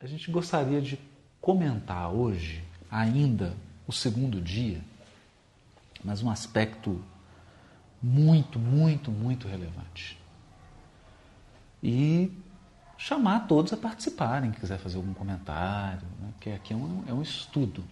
a 0.00 0.06
gente 0.06 0.30
gostaria 0.30 0.80
de 0.80 0.98
comentar 1.40 2.10
hoje 2.10 2.62
ainda 2.90 3.54
o 3.86 3.92
segundo 3.92 4.40
dia, 4.40 4.80
mas 6.04 6.22
um 6.22 6.30
aspecto 6.30 7.02
muito, 8.02 8.58
muito, 8.58 9.10
muito 9.10 9.48
relevante. 9.48 10.18
E 11.82 12.30
chamar 12.98 13.46
todos 13.46 13.72
a 13.72 13.76
participarem, 13.76 14.50
quem 14.50 14.60
quiser 14.60 14.78
fazer 14.78 14.96
algum 14.96 15.14
comentário, 15.14 16.06
né? 16.20 16.28
porque 16.32 16.50
aqui 16.50 16.72
é 16.72 16.76
um, 16.76 17.04
é 17.08 17.12
um 17.12 17.22
estudo. 17.22 17.82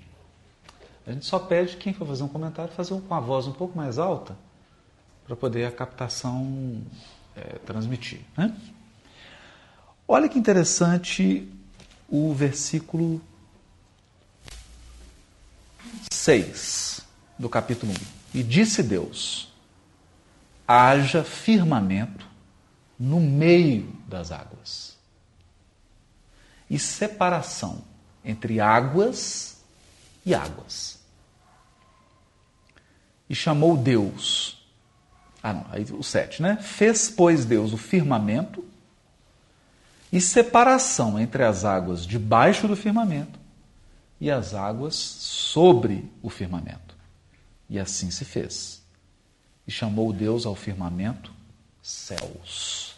A 1.07 1.13
gente 1.13 1.25
só 1.25 1.39
pede 1.39 1.77
quem 1.77 1.93
for 1.93 2.07
fazer 2.07 2.23
um 2.23 2.29
comentário 2.29 2.73
fazer 2.73 2.99
com 3.01 3.15
a 3.15 3.21
voz 3.21 3.47
um 3.47 3.53
pouco 3.53 3.77
mais 3.77 3.99
alta 3.99 4.37
para 5.27 5.37
poder 5.37 5.67
a 5.67 5.71
captação 5.71 6.83
é, 7.35 7.59
transmitir. 7.59 8.21
Né? 8.37 8.55
Olha 10.07 10.29
que 10.29 10.39
interessante 10.39 11.51
o 12.09 12.33
versículo 12.33 13.21
6 16.13 17.03
do 17.39 17.49
capítulo 17.49 17.93
1. 17.93 17.95
E 18.39 18.43
disse 18.43 18.83
Deus: 18.83 19.53
haja 20.67 21.23
firmamento 21.23 22.27
no 22.99 23.21
meio 23.21 23.93
das 24.09 24.33
águas 24.33 24.97
e 26.71 26.79
separação 26.79 27.83
entre 28.25 28.61
águas 28.61 29.59
e 30.25 30.35
águas. 30.35 30.99
E 33.29 33.35
chamou 33.35 33.77
Deus. 33.77 34.67
Ah, 35.43 35.53
não, 35.53 35.67
aí 35.71 35.85
o 35.91 36.03
7, 36.03 36.43
né? 36.43 36.57
Fez, 36.57 37.11
pois, 37.11 37.45
Deus 37.45 37.73
o 37.73 37.77
firmamento 37.77 38.65
e 40.15 40.21
separação 40.21 41.19
entre 41.19 41.43
as 41.43 41.65
águas 41.65 42.07
debaixo 42.07 42.69
do 42.69 42.77
firmamento 42.77 43.37
e 44.21 44.31
as 44.31 44.55
águas 44.55 44.95
sobre 44.95 46.09
o 46.23 46.31
firmamento. 46.31 46.97
E 47.69 47.81
assim 47.81 48.13
se 48.13 48.25
fez. 48.25 48.81
E 49.67 49.73
chamou 49.73 50.13
Deus 50.13 50.47
ao 50.47 50.55
firmamento 50.55 51.33
céus. 51.83 52.95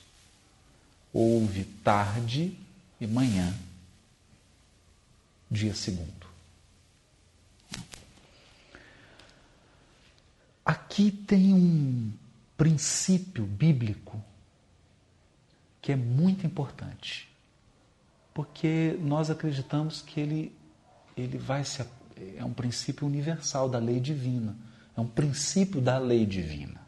Houve 1.11 1.65
tarde 1.83 2.55
e 3.01 3.07
manhã, 3.07 3.55
dia 5.51 5.75
segundo. 5.75 6.27
Aqui 10.63 11.11
tem 11.11 11.55
um 11.55 12.13
princípio 12.59 13.47
bíblico 13.47 14.23
que 15.87 15.93
é 15.93 15.97
muito 15.97 16.45
importante, 16.45 17.29
porque 18.35 18.99
nós 19.01 19.31
acreditamos 19.31 20.03
que 20.03 20.19
ele, 20.19 20.59
ele 21.17 21.39
vai 21.39 21.65
se. 21.65 21.87
É 22.37 22.45
um 22.45 22.53
princípio 22.53 23.07
universal 23.07 23.69
da 23.69 23.79
lei 23.79 24.01
divina, 24.01 24.57
é 24.97 25.01
um 25.01 25.07
princípio 25.07 25.81
da 25.81 25.97
lei 25.97 26.27
divina, 26.27 26.81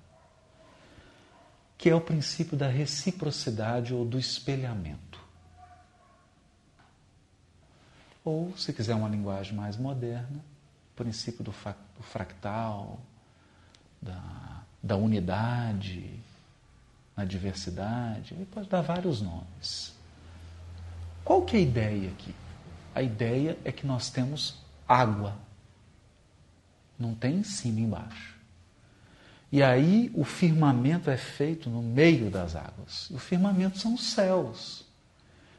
que 1.78 1.88
é 1.88 1.94
o 1.94 2.00
princípio 2.00 2.56
da 2.56 2.66
reciprocidade 2.66 3.94
ou 3.94 4.04
do 4.04 4.18
espelhamento. 4.18 5.20
Ou, 8.24 8.52
se 8.56 8.72
quiser 8.72 8.96
uma 8.96 9.08
linguagem 9.08 9.54
mais 9.54 9.76
moderna, 9.76 10.44
o 10.92 10.96
princípio 10.96 11.44
do, 11.44 11.52
do 11.52 12.02
fractal, 12.02 12.98
da, 14.02 14.64
da 14.82 14.96
unidade, 14.96 16.20
na 17.18 17.24
diversidade, 17.24 18.32
ele 18.32 18.46
pode 18.46 18.68
dar 18.68 18.80
vários 18.80 19.20
nomes. 19.20 19.92
Qual 21.24 21.42
que 21.42 21.56
é 21.56 21.58
a 21.58 21.62
ideia 21.62 22.10
aqui? 22.10 22.32
A 22.94 23.02
ideia 23.02 23.58
é 23.64 23.72
que 23.72 23.84
nós 23.84 24.08
temos 24.08 24.62
água. 24.86 25.36
Não 26.96 27.16
tem 27.16 27.38
em 27.38 27.42
cima 27.42 27.80
e 27.80 27.82
embaixo. 27.82 28.38
E 29.50 29.60
aí 29.64 30.12
o 30.14 30.22
firmamento 30.22 31.10
é 31.10 31.16
feito 31.16 31.68
no 31.68 31.82
meio 31.82 32.30
das 32.30 32.54
águas. 32.54 33.10
O 33.10 33.18
firmamento 33.18 33.80
são 33.80 33.94
os 33.94 34.12
céus. 34.12 34.84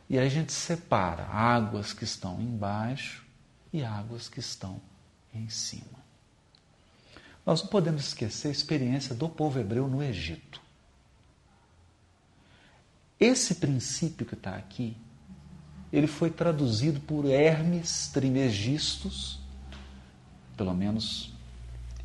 E 0.09 0.17
aí 0.17 0.27
a 0.27 0.29
gente 0.29 0.53
separa 0.53 1.25
águas 1.25 1.91
que 1.91 2.05
estão 2.05 2.39
embaixo 2.39 3.25
e 3.73 3.83
águas 3.83 4.29
que 4.29 4.39
estão 4.39 4.79
em 5.33 5.49
cima. 5.49 5.99
Nós 7.45 7.61
não 7.61 7.69
podemos 7.69 8.07
esquecer 8.07 8.47
a 8.47 8.51
experiência 8.51 9.13
do 9.13 9.27
povo 9.27 9.59
hebreu 9.59 9.89
no 9.89 10.01
Egito. 10.01 10.68
Esse 13.19 13.55
princípio 13.55 14.25
que 14.25 14.33
está 14.33 14.55
aqui, 14.55 14.95
ele 15.91 16.07
foi 16.07 16.29
traduzido 16.29 17.01
por 17.01 17.25
Hermes 17.25 18.09
Trimegistus, 18.13 19.39
pelo 20.55 20.73
menos, 20.73 21.33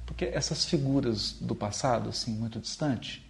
porque 0.04 0.24
essas 0.24 0.64
figuras 0.64 1.32
do 1.40 1.54
passado, 1.54 2.08
assim, 2.08 2.32
muito 2.32 2.58
distante, 2.58 3.24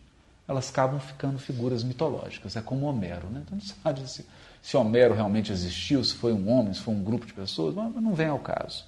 elas 0.49 0.71
acabam 0.71 0.99
ficando 0.99 1.39
figuras 1.39 1.84
mitológicas, 1.84 2.56
é 2.56 2.62
como 2.62 2.87
Homero, 2.87 3.28
né? 3.28 3.43
Então 3.44 3.59
não 3.59 3.65
sabe 3.65 4.09
se, 4.09 4.27
se 4.62 4.77
Homero 4.77 5.15
realmente 5.15 5.53
existiu, 5.53 6.03
se 6.03 6.15
foi 6.15 6.33
um 6.33 6.49
homem, 6.50 6.73
se 6.73 6.81
foi 6.81 6.94
um 6.94 7.03
grupo 7.03 7.27
de 7.27 7.34
pessoas, 7.34 7.75
mas 7.75 7.94
não 7.94 8.15
vem 8.15 8.28
ao 8.28 8.39
caso. 8.39 8.87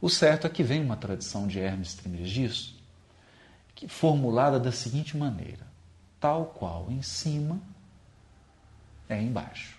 O 0.00 0.08
certo 0.08 0.46
é 0.46 0.50
que 0.50 0.62
vem 0.62 0.82
uma 0.82 0.96
tradição 0.96 1.46
de 1.46 1.58
Hermes 1.58 1.94
Trimegistus, 1.94 2.74
que 3.74 3.88
formulada 3.88 4.58
da 4.60 4.72
seguinte 4.72 5.16
maneira: 5.16 5.66
tal 6.20 6.46
qual 6.46 6.90
em 6.90 7.02
cima 7.02 7.60
é 9.08 9.20
embaixo. 9.20 9.78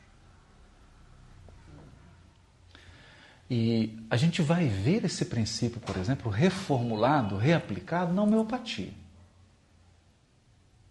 E 3.49 3.99
a 4.09 4.17
gente 4.17 4.41
vai 4.41 4.67
ver 4.67 5.05
esse 5.05 5.25
princípio, 5.25 5.79
por 5.79 5.97
exemplo, 5.97 6.31
reformulado, 6.31 7.37
reaplicado 7.37 8.13
na 8.13 8.23
homeopatia. 8.23 8.93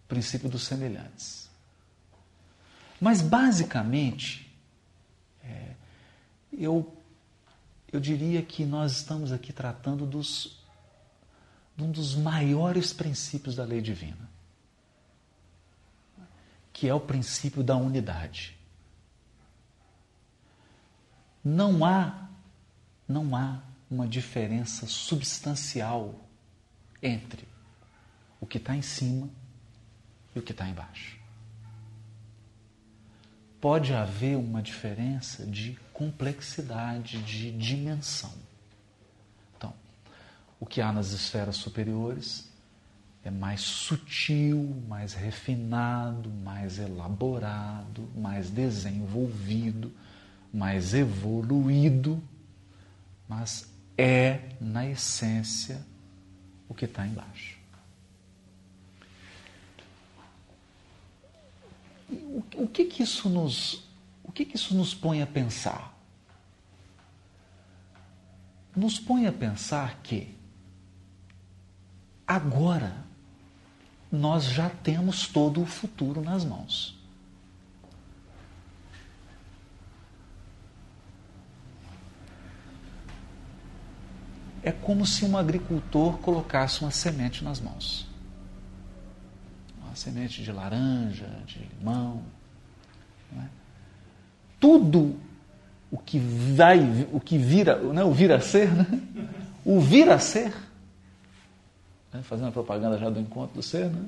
O 0.05 0.07
princípio 0.07 0.49
dos 0.49 0.63
semelhantes. 0.63 1.49
Mas, 3.01 3.21
basicamente, 3.21 4.49
é, 5.43 5.71
eu, 6.53 6.95
eu 7.91 7.99
diria 7.99 8.41
que 8.41 8.63
nós 8.63 8.93
estamos 8.93 9.33
aqui 9.33 9.51
tratando 9.51 10.05
dos, 10.05 10.63
de 11.75 11.83
um 11.83 11.91
dos 11.91 12.15
maiores 12.15 12.93
princípios 12.93 13.55
da 13.55 13.65
lei 13.65 13.81
divina 13.81 14.34
que 16.75 16.89
é 16.89 16.93
o 16.93 16.99
princípio 16.99 17.63
da 17.63 17.77
unidade. 17.77 18.53
Não 21.41 21.85
há 21.85 22.27
não 23.07 23.33
há 23.33 23.61
uma 23.89 24.05
diferença 24.05 24.85
substancial 24.85 26.13
entre 27.01 27.47
o 28.41 28.45
que 28.45 28.57
está 28.57 28.75
em 28.75 28.81
cima 28.81 29.29
e 30.35 30.39
o 30.39 30.41
que 30.41 30.51
está 30.51 30.67
embaixo. 30.67 31.17
Pode 33.61 33.93
haver 33.93 34.35
uma 34.35 34.61
diferença 34.61 35.45
de 35.45 35.79
complexidade, 35.93 37.21
de 37.21 37.51
dimensão. 37.51 38.33
Então, 39.55 39.73
o 40.59 40.65
que 40.65 40.81
há 40.81 40.91
nas 40.91 41.11
esferas 41.11 41.55
superiores 41.55 42.53
é 43.25 43.31
mais 43.31 43.61
sutil, 43.61 44.83
mais 44.87 45.13
refinado, 45.13 46.29
mais 46.29 46.77
elaborado, 46.77 48.07
mais 48.15 48.51
desenvolvido, 48.51 49.91
mais 50.53 50.93
evoluído, 50.93 52.23
mas 53.27 53.67
é, 53.97 54.55
na 54.61 54.85
essência, 54.87 55.83
o 56.69 56.75
que 56.75 56.85
está 56.85 57.07
embaixo. 57.07 57.57
O, 62.55 62.67
que 62.67 62.85
que 62.85 63.01
isso 63.01 63.27
nos, 63.27 63.89
o 64.23 64.31
que 64.31 64.45
que 64.45 64.55
isso 64.55 64.75
nos 64.75 64.93
põe 64.93 65.23
a 65.23 65.27
pensar? 65.27 65.97
Nos 68.75 68.99
põe 68.99 69.25
a 69.25 69.33
pensar 69.33 69.99
que 70.03 70.37
agora 72.27 73.04
nós 74.11 74.45
já 74.45 74.69
temos 74.69 75.27
todo 75.27 75.61
o 75.61 75.65
futuro 75.65 76.21
nas 76.21 76.45
mãos. 76.45 76.95
É 84.63 84.71
como 84.71 85.05
se 85.05 85.23
um 85.23 85.37
agricultor 85.37 86.17
colocasse 86.17 86.81
uma 86.81 86.89
semente 86.89 87.43
nas 87.43 87.59
mãos. 87.59 88.07
Uma 89.83 89.95
semente 89.95 90.41
de 90.41 90.51
laranja, 90.51 91.29
de 91.45 91.59
limão. 91.77 92.23
É? 93.37 93.43
Tudo 94.59 95.15
o 95.91 95.99
que 95.99 96.17
vai, 96.17 97.07
o 97.11 97.19
que 97.19 97.37
vira, 97.37 97.77
né, 97.93 98.03
o 98.03 98.11
vir 98.11 98.31
a 98.31 98.39
ser, 98.39 98.71
né? 98.73 98.87
o 99.63 99.79
vir 99.79 100.09
a 100.09 100.17
ser 100.17 100.51
né? 102.15 102.23
fazendo 102.23 102.47
a 102.47 102.51
propaganda 102.51 102.97
já 102.97 103.09
do 103.09 103.19
encontro 103.19 103.55
do 103.55 103.63
ser, 103.63 103.89
né? 103.89 104.05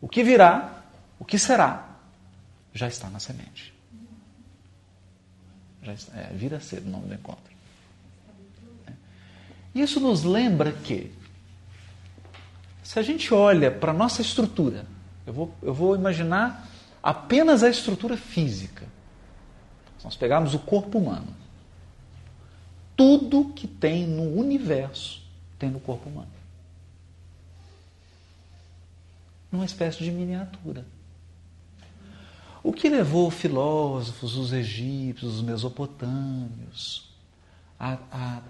o 0.00 0.08
que 0.08 0.22
virá, 0.22 0.82
o 1.18 1.24
que 1.24 1.38
será, 1.38 1.96
já 2.72 2.86
está 2.86 3.08
na 3.10 3.18
semente. 3.18 3.74
Já 5.82 5.92
está, 5.92 6.18
é, 6.18 6.32
vira 6.32 6.60
cedo 6.60 6.86
o 6.86 6.90
nome 6.90 7.08
do 7.08 7.14
encontro. 7.14 7.54
É. 8.86 8.92
Isso 9.74 10.00
nos 10.00 10.24
lembra 10.24 10.72
que, 10.72 11.12
se 12.82 12.98
a 12.98 13.02
gente 13.02 13.32
olha 13.32 13.70
para 13.70 13.92
a 13.92 13.94
nossa 13.94 14.20
estrutura, 14.22 14.86
eu 15.26 15.32
vou, 15.32 15.54
eu 15.62 15.74
vou 15.74 15.96
imaginar 15.96 16.68
apenas 17.02 17.62
a 17.62 17.68
estrutura 17.68 18.16
física. 18.16 18.86
Se 19.98 20.04
nós 20.04 20.16
pegarmos 20.16 20.54
o 20.54 20.58
corpo 20.58 20.98
humano, 20.98 21.34
tudo 22.96 23.52
que 23.54 23.66
tem 23.66 24.06
no 24.06 24.38
universo 24.38 25.26
tem 25.58 25.70
no 25.70 25.80
corpo 25.80 26.08
humano. 26.08 26.28
Numa 29.50 29.64
espécie 29.64 30.02
de 30.02 30.10
miniatura. 30.10 30.84
O 32.66 32.72
que 32.72 32.88
levou 32.88 33.30
filósofos, 33.30 34.36
os 34.36 34.52
egípcios, 34.52 35.36
os 35.36 35.42
mesopotâmios, 35.42 37.14
a, 37.78 37.96
a, 38.10 38.42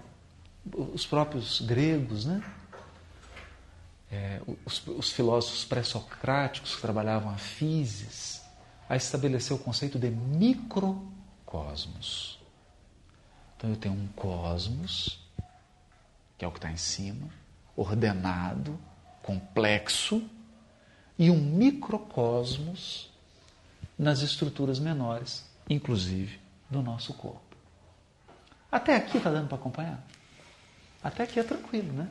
os 0.75 1.05
próprios 1.05 1.61
gregos, 1.61 2.25
né? 2.25 2.41
É, 4.11 4.41
os, 4.65 4.87
os, 4.87 5.11
filósofos 5.11 5.63
pré-socráticos 5.65 6.73
que 6.75 6.81
trabalhavam 6.81 7.29
a 7.29 7.37
físis, 7.37 8.41
a 8.89 8.95
estabelecer 8.95 9.55
o 9.55 9.59
conceito 9.59 9.99
de 9.99 10.09
microcosmos. 10.09 12.39
Então 13.55 13.69
eu 13.69 13.75
tenho 13.75 13.93
um 13.93 14.07
cosmos, 14.15 15.19
que 16.39 16.45
é 16.45 16.47
o 16.47 16.51
que 16.51 16.57
está 16.57 16.71
em 16.71 16.77
cima, 16.77 17.29
ordenado, 17.75 18.79
complexo, 19.21 20.27
e 21.17 21.31
um 21.31 21.37
microcosmos 21.37 23.09
nas 23.97 24.21
estruturas 24.21 24.79
menores, 24.79 25.45
inclusive 25.69 26.39
do 26.69 26.81
nosso 26.81 27.13
corpo. 27.13 27.41
Até 28.71 28.95
aqui 28.95 29.17
está 29.17 29.31
dando 29.31 29.47
para 29.47 29.57
acompanhar? 29.57 30.05
Até 31.03 31.23
aqui 31.23 31.39
é 31.39 31.43
tranquilo, 31.43 31.91
né? 31.93 32.07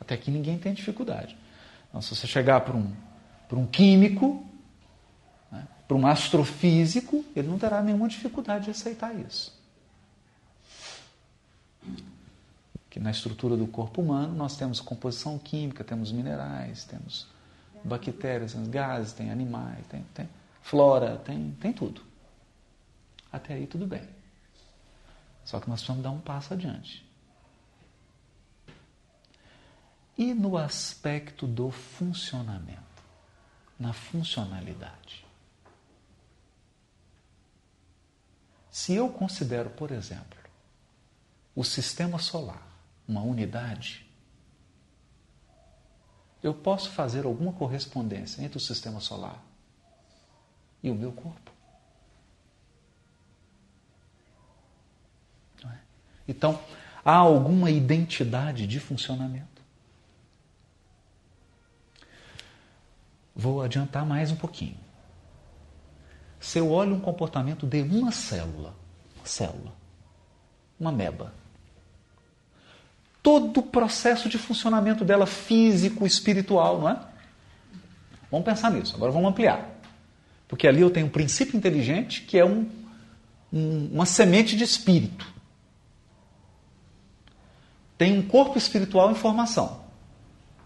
Até 0.00 0.14
aqui 0.14 0.30
ninguém 0.30 0.58
tem 0.58 0.72
dificuldade. 0.72 1.36
Então, 1.88 2.00
se 2.00 2.14
você 2.14 2.26
chegar 2.26 2.62
para 2.62 2.76
um, 2.76 2.92
para 3.48 3.58
um 3.58 3.66
químico, 3.66 4.44
né, 5.50 5.66
para 5.86 5.96
um 5.96 6.06
astrofísico, 6.06 7.24
ele 7.36 7.48
não 7.48 7.58
terá 7.58 7.82
nenhuma 7.82 8.08
dificuldade 8.08 8.64
de 8.64 8.70
aceitar 8.70 9.14
isso. 9.14 9.52
Que 12.88 12.98
na 12.98 13.10
estrutura 13.10 13.56
do 13.56 13.66
corpo 13.66 14.00
humano 14.02 14.34
nós 14.34 14.56
temos 14.56 14.80
composição 14.80 15.38
química, 15.38 15.84
temos 15.84 16.10
minerais, 16.10 16.84
temos 16.84 17.26
bactérias, 17.84 18.52
temos 18.52 18.68
gases, 18.68 19.12
tem 19.12 19.30
animais, 19.30 19.86
tem, 19.86 20.02
tem 20.14 20.28
flora, 20.62 21.16
tem, 21.18 21.52
tem 21.60 21.72
tudo. 21.72 22.02
Até 23.30 23.54
aí 23.54 23.66
tudo 23.66 23.86
bem. 23.86 24.08
Só 25.44 25.58
que 25.58 25.68
nós 25.68 25.80
precisamos 25.80 26.02
dar 26.02 26.10
um 26.10 26.20
passo 26.20 26.54
adiante. 26.54 27.04
E 30.16 30.34
no 30.34 30.56
aspecto 30.56 31.46
do 31.46 31.70
funcionamento, 31.70 32.82
na 33.78 33.92
funcionalidade. 33.92 35.24
Se 38.70 38.94
eu 38.94 39.08
considero, 39.08 39.70
por 39.70 39.90
exemplo, 39.90 40.38
o 41.54 41.64
sistema 41.64 42.18
solar 42.18 42.72
uma 43.06 43.22
unidade, 43.22 44.06
eu 46.42 46.52
posso 46.52 46.90
fazer 46.90 47.24
alguma 47.24 47.52
correspondência 47.52 48.42
entre 48.42 48.58
o 48.58 48.60
sistema 48.60 49.00
solar 49.00 49.42
e 50.82 50.90
o 50.90 50.94
meu 50.94 51.12
corpo. 51.12 51.52
É? 55.64 55.78
Então, 56.26 56.58
há 57.04 57.14
alguma 57.14 57.70
identidade 57.70 58.66
de 58.66 58.80
funcionamento. 58.80 59.62
Vou 63.34 63.62
adiantar 63.62 64.04
mais 64.04 64.30
um 64.30 64.36
pouquinho. 64.36 64.76
Se 66.40 66.58
eu 66.58 66.70
olho 66.70 66.96
um 66.96 67.00
comportamento 67.00 67.66
de 67.66 67.82
uma 67.82 68.10
célula, 68.10 68.74
célula, 69.24 69.72
uma 70.78 70.90
meba, 70.90 71.32
todo 73.22 73.58
o 73.58 73.62
processo 73.62 74.28
de 74.28 74.36
funcionamento 74.36 75.04
dela 75.04 75.26
físico, 75.26 76.04
espiritual, 76.04 76.80
não 76.80 76.88
é? 76.88 76.98
Vamos 78.30 78.44
pensar 78.44 78.70
nisso. 78.70 78.96
Agora 78.96 79.12
vamos 79.12 79.30
ampliar. 79.30 79.68
Porque 80.48 80.66
ali 80.66 80.80
eu 80.80 80.90
tenho 80.90 81.06
um 81.06 81.10
princípio 81.10 81.56
inteligente 81.56 82.22
que 82.22 82.38
é 82.38 82.44
um, 82.44 82.68
um, 83.52 83.90
uma 83.92 84.06
semente 84.06 84.56
de 84.56 84.64
espírito. 84.64 85.26
Tem 87.96 88.18
um 88.18 88.22
corpo 88.22 88.58
espiritual 88.58 89.10
em 89.10 89.14
formação. 89.14 89.80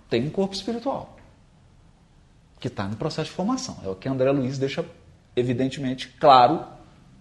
Tem 0.09 0.27
um 0.27 0.31
corpo 0.31 0.55
espiritual 0.55 1.17
que 2.59 2.69
está 2.69 2.89
no 2.89 2.97
processo 2.97 3.31
de 3.31 3.37
formação. 3.37 3.79
É 3.85 3.89
o 3.89 3.95
que 3.95 4.09
André 4.09 4.31
Luiz 4.31 4.57
deixa 4.57 4.85
evidentemente 5.35 6.09
claro 6.19 6.65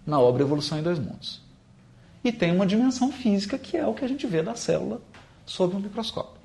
na 0.06 0.18
obra 0.18 0.42
Evolução 0.42 0.78
em 0.78 0.82
Dois 0.82 0.98
Mundos. 0.98 1.42
E 2.24 2.32
tem 2.32 2.52
uma 2.52 2.66
dimensão 2.66 3.12
física 3.12 3.58
que 3.58 3.76
é 3.76 3.86
o 3.86 3.92
que 3.92 4.04
a 4.04 4.08
gente 4.08 4.26
vê 4.26 4.42
da 4.42 4.54
célula 4.54 5.00
sob 5.46 5.76
um 5.76 5.80
microscópio. 5.80 6.36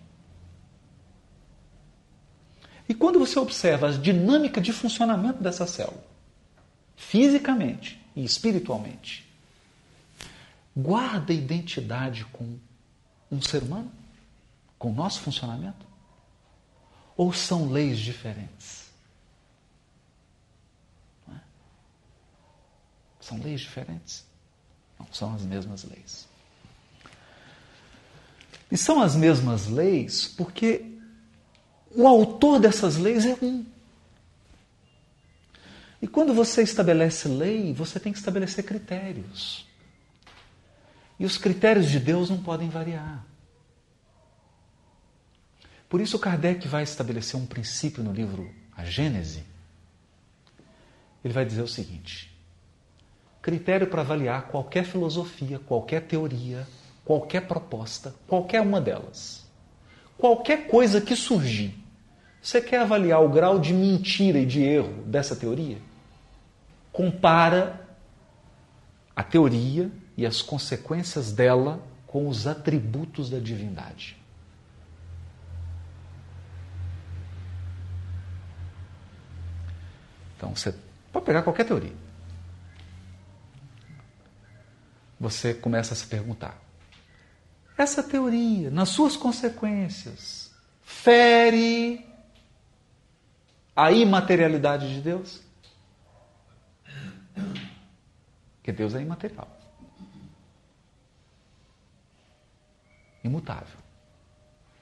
E 2.88 2.94
quando 2.94 3.20
você 3.20 3.40
observa 3.40 3.88
a 3.88 3.92
dinâmica 3.92 4.62
de 4.62 4.72
funcionamento 4.72 5.42
dessa 5.42 5.66
célula, 5.66 6.04
fisicamente 6.96 8.00
e 8.16 8.24
espiritualmente, 8.24 9.28
guarda 10.76 11.34
identidade 11.34 12.26
com 12.26 12.60
um 13.32 13.42
ser 13.42 13.64
humano? 13.64 13.92
Com 14.78 14.92
o 14.92 14.94
nosso 14.94 15.22
funcionamento? 15.22 15.86
Ou 17.16 17.32
são 17.32 17.72
leis 17.72 18.00
diferentes? 18.00 18.92
É? 21.30 21.40
São 23.20 23.38
leis 23.40 23.62
diferentes? 23.62 24.26
Não, 25.00 25.08
são 25.12 25.34
as 25.34 25.44
mesmas 25.44 25.84
leis. 25.84 26.28
E 28.72 28.78
são 28.78 29.02
as 29.02 29.16
mesmas 29.16 29.68
leis 29.68 30.26
porque 30.26 30.98
o 31.94 32.08
autor 32.08 32.60
dessas 32.60 32.98
leis 32.98 33.26
é 33.26 33.38
um. 33.42 33.66
E 36.02 36.08
quando 36.08 36.34
você 36.34 36.64
estabelece 36.64 37.28
lei, 37.28 37.74
você 37.74 38.00
tem 38.00 38.12
que 38.12 38.18
estabelecer 38.18 38.64
critérios. 38.64 39.68
E 41.20 41.26
os 41.26 41.38
critérios 41.38 41.90
de 41.90 42.00
Deus 42.00 42.30
não 42.30 42.42
podem 42.42 42.70
variar. 42.70 43.24
Por 45.88 46.02
isso, 46.02 46.18
Kardec 46.18 46.68
vai 46.68 46.84
estabelecer 46.84 47.40
um 47.40 47.46
princípio 47.46 48.02
no 48.02 48.14
livro 48.14 48.50
A 48.76 48.86
Gênese. 48.86 49.44
Ele 51.24 51.34
vai 51.34 51.46
dizer 51.46 51.62
o 51.62 51.68
seguinte: 51.68 52.34
critério 53.42 53.86
para 53.88 54.02
avaliar 54.02 54.48
qualquer 54.48 54.86
filosofia, 54.86 55.60
qualquer 55.60 56.08
teoria, 56.08 56.68
qualquer 57.12 57.42
proposta, 57.42 58.16
qualquer 58.26 58.62
uma 58.62 58.80
delas, 58.80 59.46
qualquer 60.18 60.68
coisa 60.68 61.02
que 61.02 61.14
surgir, 61.14 61.78
você 62.42 62.62
quer 62.62 62.80
avaliar 62.80 63.22
o 63.22 63.28
grau 63.28 63.60
de 63.60 63.74
mentira 63.74 64.40
e 64.40 64.46
de 64.46 64.62
erro 64.64 65.04
dessa 65.04 65.36
teoria? 65.36 65.78
Compara 66.90 67.86
a 69.14 69.22
teoria 69.22 69.92
e 70.16 70.26
as 70.26 70.42
consequências 70.42 71.34
dela 71.34 71.84
com 72.08 72.30
os 72.30 72.48
atributos 72.48 73.30
da 73.30 73.40
divindade. 73.40 74.18
Então, 80.38 80.56
você 80.56 80.74
pode 81.12 81.26
pegar 81.26 81.44
qualquer 81.44 81.66
teoria. 81.66 81.94
Você 85.20 85.54
começa 85.54 85.94
a 85.94 85.98
se 85.98 86.08
perguntar: 86.08 86.71
essa 87.78 88.04
teoria, 88.04 88.70
nas 88.70 88.90
suas 88.90 89.16
consequências, 89.16 90.52
fere 90.82 92.06
a 93.76 93.92
imaterialidade 93.92 94.94
de 94.94 95.02
Deus? 95.02 95.42
Porque 98.58 98.72
Deus 98.72 98.94
é 98.94 99.02
imaterial. 99.02 99.48
Imutável. 103.24 103.80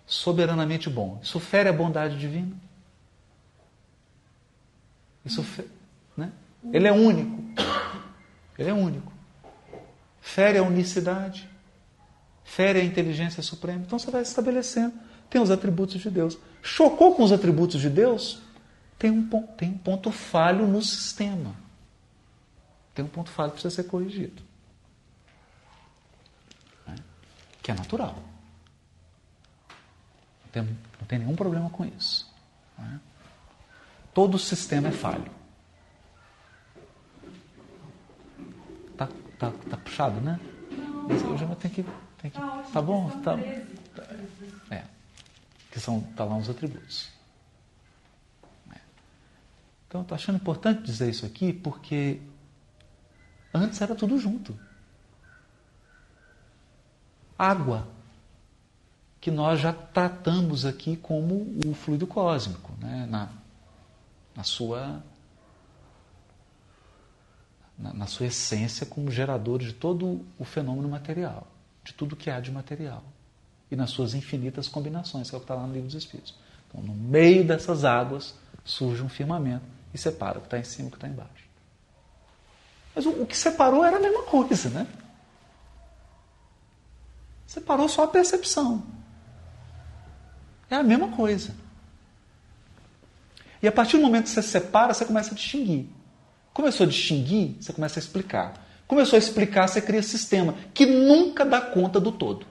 Soberanamente 0.06 0.90
bom. 0.90 1.20
Isso 1.22 1.40
fere 1.40 1.70
a 1.70 1.74
bondade 1.74 2.18
divina? 2.18 2.56
Isso, 5.24 5.46
né? 6.18 6.32
Ele 6.74 6.88
é 6.88 6.92
único. 6.92 7.44
Ele 8.58 8.70
é 8.70 8.74
único. 8.74 9.12
Fere 10.20 10.58
a 10.58 10.64
unicidade 10.64 11.49
fere 12.50 12.80
a 12.80 12.84
inteligência 12.84 13.44
suprema. 13.44 13.84
Então 13.86 14.00
você 14.00 14.10
vai 14.10 14.24
estabelecendo. 14.24 14.94
Tem 15.30 15.40
os 15.40 15.52
atributos 15.52 16.02
de 16.02 16.10
Deus. 16.10 16.38
Chocou 16.64 17.14
com 17.14 17.24
os 17.24 17.32
atributos 17.32 17.80
de 17.80 17.90
Deus? 17.90 18.42
Tem 18.98 19.12
um, 19.12 19.24
tem 19.56 19.70
um 19.70 19.78
ponto 19.78 20.12
falho 20.12 20.66
no 20.66 20.82
sistema. 20.82 21.56
Tem 22.96 23.06
um 23.06 23.08
ponto 23.08 23.30
falho 23.30 23.52
que 23.52 23.62
precisa 23.62 23.84
ser 23.84 23.88
corrigido. 23.88 24.42
que 27.62 27.72
é 27.72 27.76
natural. 27.76 28.16
Não 30.46 30.52
tem, 30.52 30.64
não 30.64 31.08
tem 31.08 31.20
nenhum 31.20 31.36
problema 31.36 31.70
com 31.70 31.86
isso. 31.86 32.28
É? 32.80 33.00
Todo 34.12 34.36
o 34.36 34.40
sistema 34.40 34.88
é 34.88 34.92
falho. 34.92 35.32
Tá, 38.98 39.08
tá, 39.38 39.52
tá 39.70 39.78
puxado, 39.78 40.20
né? 40.20 40.40
Eu 41.08 41.38
já 41.38 41.46
tenho 41.56 41.74
que. 41.76 42.09
Tenho 42.22 42.34
que 42.34 42.40
tá, 42.40 42.64
tá 42.74 42.82
bom? 42.82 43.10
Tá, 43.22 43.40
é. 44.70 44.86
Que 45.72 45.80
são, 45.80 46.02
tá 46.02 46.26
lá 46.26 46.38
os 46.38 46.50
atributos. 46.50 47.10
É. 48.72 48.80
Então, 49.88 50.02
estou 50.02 50.16
achando 50.16 50.36
importante 50.36 50.82
dizer 50.82 51.10
isso 51.10 51.26
aqui 51.26 51.54
porque 51.54 52.20
antes 53.54 53.80
era 53.82 53.96
tudo 53.96 54.18
junto. 54.18 54.58
Água, 57.38 57.88
que 59.22 59.32
nós 59.32 59.60
já 59.60 59.72
tratamos 59.72 60.66
aqui 60.66 60.98
como 60.98 61.56
o 61.66 61.74
fluido 61.74 62.06
cósmico, 62.08 62.74
né? 62.80 63.06
na, 63.10 63.30
na 64.36 64.44
sua 64.44 65.02
na, 67.78 67.94
na, 67.94 68.08
sua 68.08 68.26
essência 68.26 68.86
como 68.86 69.10
gerador 69.10 69.60
de 69.60 69.72
todo 69.72 70.26
o 70.38 70.44
fenômeno 70.44 70.90
material, 70.90 71.48
de 71.90 71.94
tudo 71.96 72.16
que 72.16 72.30
há 72.30 72.40
de 72.40 72.52
material. 72.52 73.04
E 73.72 73.76
nas 73.76 73.90
suas 73.90 74.14
infinitas 74.14 74.68
combinações, 74.68 75.30
que 75.30 75.36
é 75.36 75.38
o 75.38 75.42
que 75.42 75.46
está 75.46 75.56
lá 75.56 75.66
no 75.66 75.74
livro 75.74 75.88
dos 75.88 75.96
Espíritos. 75.96 76.36
Então, 76.68 76.82
no 76.82 76.94
meio 76.94 77.44
dessas 77.44 77.84
águas 77.84 78.36
surge 78.64 79.02
um 79.02 79.10
firmamento 79.10 79.66
e 79.94 79.98
separa 79.98 80.38
o 80.38 80.42
que 80.42 80.48
está 80.48 80.60
em 80.60 80.64
cima 80.64 80.86
e 80.86 80.88
o 80.90 80.92
que 80.92 80.98
está 80.98 81.08
embaixo. 81.08 81.50
Mas 82.96 83.06
o, 83.06 83.10
o 83.24 83.26
que 83.26 83.36
separou 83.36 83.84
era 83.84 83.98
a 83.98 84.00
mesma 84.00 84.24
coisa, 84.24 84.70
né? 84.70 84.88
Separou 87.48 87.90
só 87.90 88.04
a 88.04 88.08
percepção. 88.08 88.84
É 90.70 90.76
a 90.76 90.84
mesma 90.84 91.10
coisa. 91.10 91.56
E 93.62 93.68
a 93.68 93.72
partir 93.72 93.98
do 93.98 94.04
momento 94.04 94.26
que 94.26 94.30
você 94.30 94.44
separa, 94.44 94.94
você 94.94 95.06
começa 95.06 95.32
a 95.32 95.36
distinguir. 95.36 95.88
Começou 96.54 96.86
a 96.86 96.90
distinguir, 96.90 97.56
você 97.60 97.74
começa 97.74 98.00
a 98.00 98.02
explicar. 98.02 98.69
Começou 98.90 99.18
a 99.18 99.20
explicar, 99.20 99.68
você 99.68 99.80
cria 99.80 100.02
sistema 100.02 100.56
que 100.74 100.84
nunca 100.84 101.46
dá 101.46 101.62
conta 101.62 102.00
do 102.00 102.12
todo. 102.12 102.44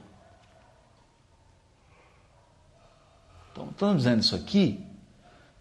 Então, 3.51 3.71
estamos 3.71 3.97
dizendo 4.05 4.21
isso 4.21 4.37
aqui, 4.37 4.87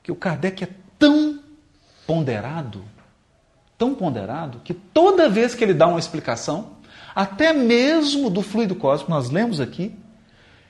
que 0.04 0.12
o 0.12 0.16
Kardec 0.16 0.64
é 0.64 0.70
tão 1.00 1.40
ponderado, 2.06 2.86
tão 3.76 3.96
ponderado, 3.96 4.60
que 4.60 4.72
toda 4.72 5.28
vez 5.28 5.56
que 5.56 5.64
ele 5.64 5.74
dá 5.74 5.88
uma 5.88 5.98
explicação, 5.98 6.78
até 7.16 7.52
mesmo 7.54 8.30
do 8.30 8.44
fluido 8.44 8.76
cósmico, 8.76 9.10
nós 9.10 9.32
lemos 9.32 9.60
aqui, 9.60 9.98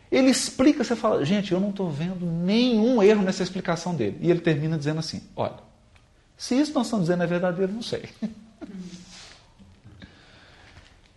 ele 0.10 0.30
explica, 0.30 0.86
você 0.86 0.96
fala, 0.96 1.26
gente, 1.26 1.52
eu 1.52 1.60
não 1.60 1.72
estou 1.72 1.90
vendo 1.90 2.26
nenhum 2.26 3.04
erro 3.04 3.24
nessa 3.24 3.44
explicação 3.44 3.94
dele. 3.94 4.18
E 4.22 4.32
ele 4.32 4.40
termina 4.40 4.78
dizendo 4.78 5.02
assim: 5.02 5.22
olha, 5.36 5.58
se 6.38 6.58
isso 6.58 6.74
nós 6.74 6.88
estamos 6.88 7.08
dizendo 7.08 7.24
é 7.24 7.28
verdadeiro, 7.28 7.74
não 7.74 7.82
sei. 7.82 8.08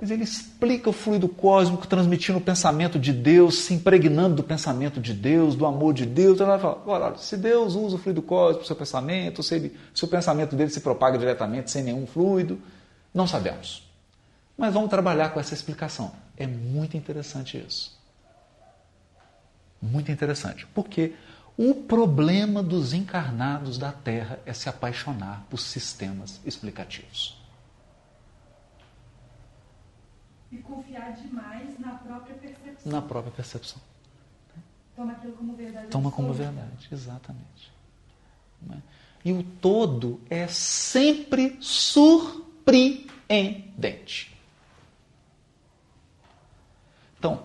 Mas 0.01 0.11
ele 0.11 0.25
explica 0.25 0.89
o 0.89 0.93
fluido 0.95 1.29
cósmico 1.29 1.87
transmitindo 1.87 2.39
o 2.39 2.41
pensamento 2.41 2.99
de 2.99 3.13
Deus, 3.13 3.59
se 3.65 3.75
impregnando 3.75 4.37
do 4.37 4.43
pensamento 4.43 4.99
de 4.99 5.13
Deus, 5.13 5.55
do 5.55 5.67
amor 5.67 5.93
de 5.93 6.07
Deus. 6.07 6.41
Ela 6.41 6.59
fala: 6.59 6.83
olha, 6.87 7.19
se 7.19 7.37
Deus 7.37 7.75
usa 7.75 7.97
o 7.97 7.99
fluido 7.99 8.23
cósmico 8.23 8.67
seu 8.67 8.75
pensamento, 8.75 9.43
se, 9.43 9.55
ele, 9.55 9.77
se 9.95 10.03
o 10.05 10.09
pensamento 10.09 10.57
dele 10.57 10.71
se 10.71 10.81
propaga 10.81 11.19
diretamente 11.19 11.71
sem 11.71 11.83
nenhum 11.83 12.07
fluido, 12.07 12.59
não 13.13 13.27
sabemos. 13.27 13.87
Mas 14.57 14.73
vamos 14.73 14.89
trabalhar 14.89 15.31
com 15.31 15.41
essa 15.41 15.53
explicação. 15.53 16.13
É 16.37 16.47
muito 16.47 16.97
interessante 16.97 17.63
isso. 17.67 17.99
Muito 19.83 20.11
interessante. 20.11 20.67
Porque 20.75 21.15
o 21.59 21.75
problema 21.75 22.63
dos 22.63 22.93
encarnados 22.95 23.77
da 23.77 23.93
Terra 23.93 24.39
é 24.47 24.53
se 24.53 24.69
apaixonar 24.69 25.47
por 25.51 25.59
sistemas 25.59 26.41
explicativos. 26.45 27.40
E 30.53 30.59
confiar 30.59 31.13
demais 31.13 31.79
na 31.79 31.95
própria 31.95 32.35
percepção. 32.35 32.93
Na 32.93 33.01
própria 33.01 33.33
percepção. 33.33 33.81
Toma 34.97 35.13
aquilo 35.13 35.35
como 35.35 35.55
verdade. 35.55 35.87
Toma 35.89 36.11
como 36.11 36.33
verdade, 36.33 36.89
exatamente. 36.91 37.73
É? 38.71 38.77
E 39.25 39.33
o 39.33 39.43
todo 39.43 40.21
é 40.29 40.47
sempre 40.49 41.57
surpreendente. 41.61 44.37
Então, 47.19 47.43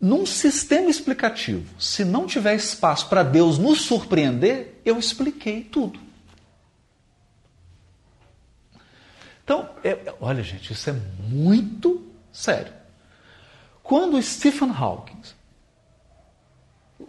num 0.00 0.24
sistema 0.26 0.90
explicativo, 0.90 1.80
se 1.80 2.04
não 2.04 2.26
tiver 2.26 2.54
espaço 2.54 3.08
para 3.08 3.22
Deus 3.22 3.58
nos 3.58 3.80
surpreender, 3.82 4.80
eu 4.84 4.98
expliquei 4.98 5.64
tudo. 5.64 5.98
Então, 9.44 9.70
é, 9.84 10.12
olha, 10.20 10.42
gente, 10.42 10.72
isso 10.72 10.90
é 10.90 10.92
muito 10.92 12.04
sério. 12.36 12.72
Quando 13.82 14.20
Stephen 14.20 14.70
Hawking, 14.70 15.22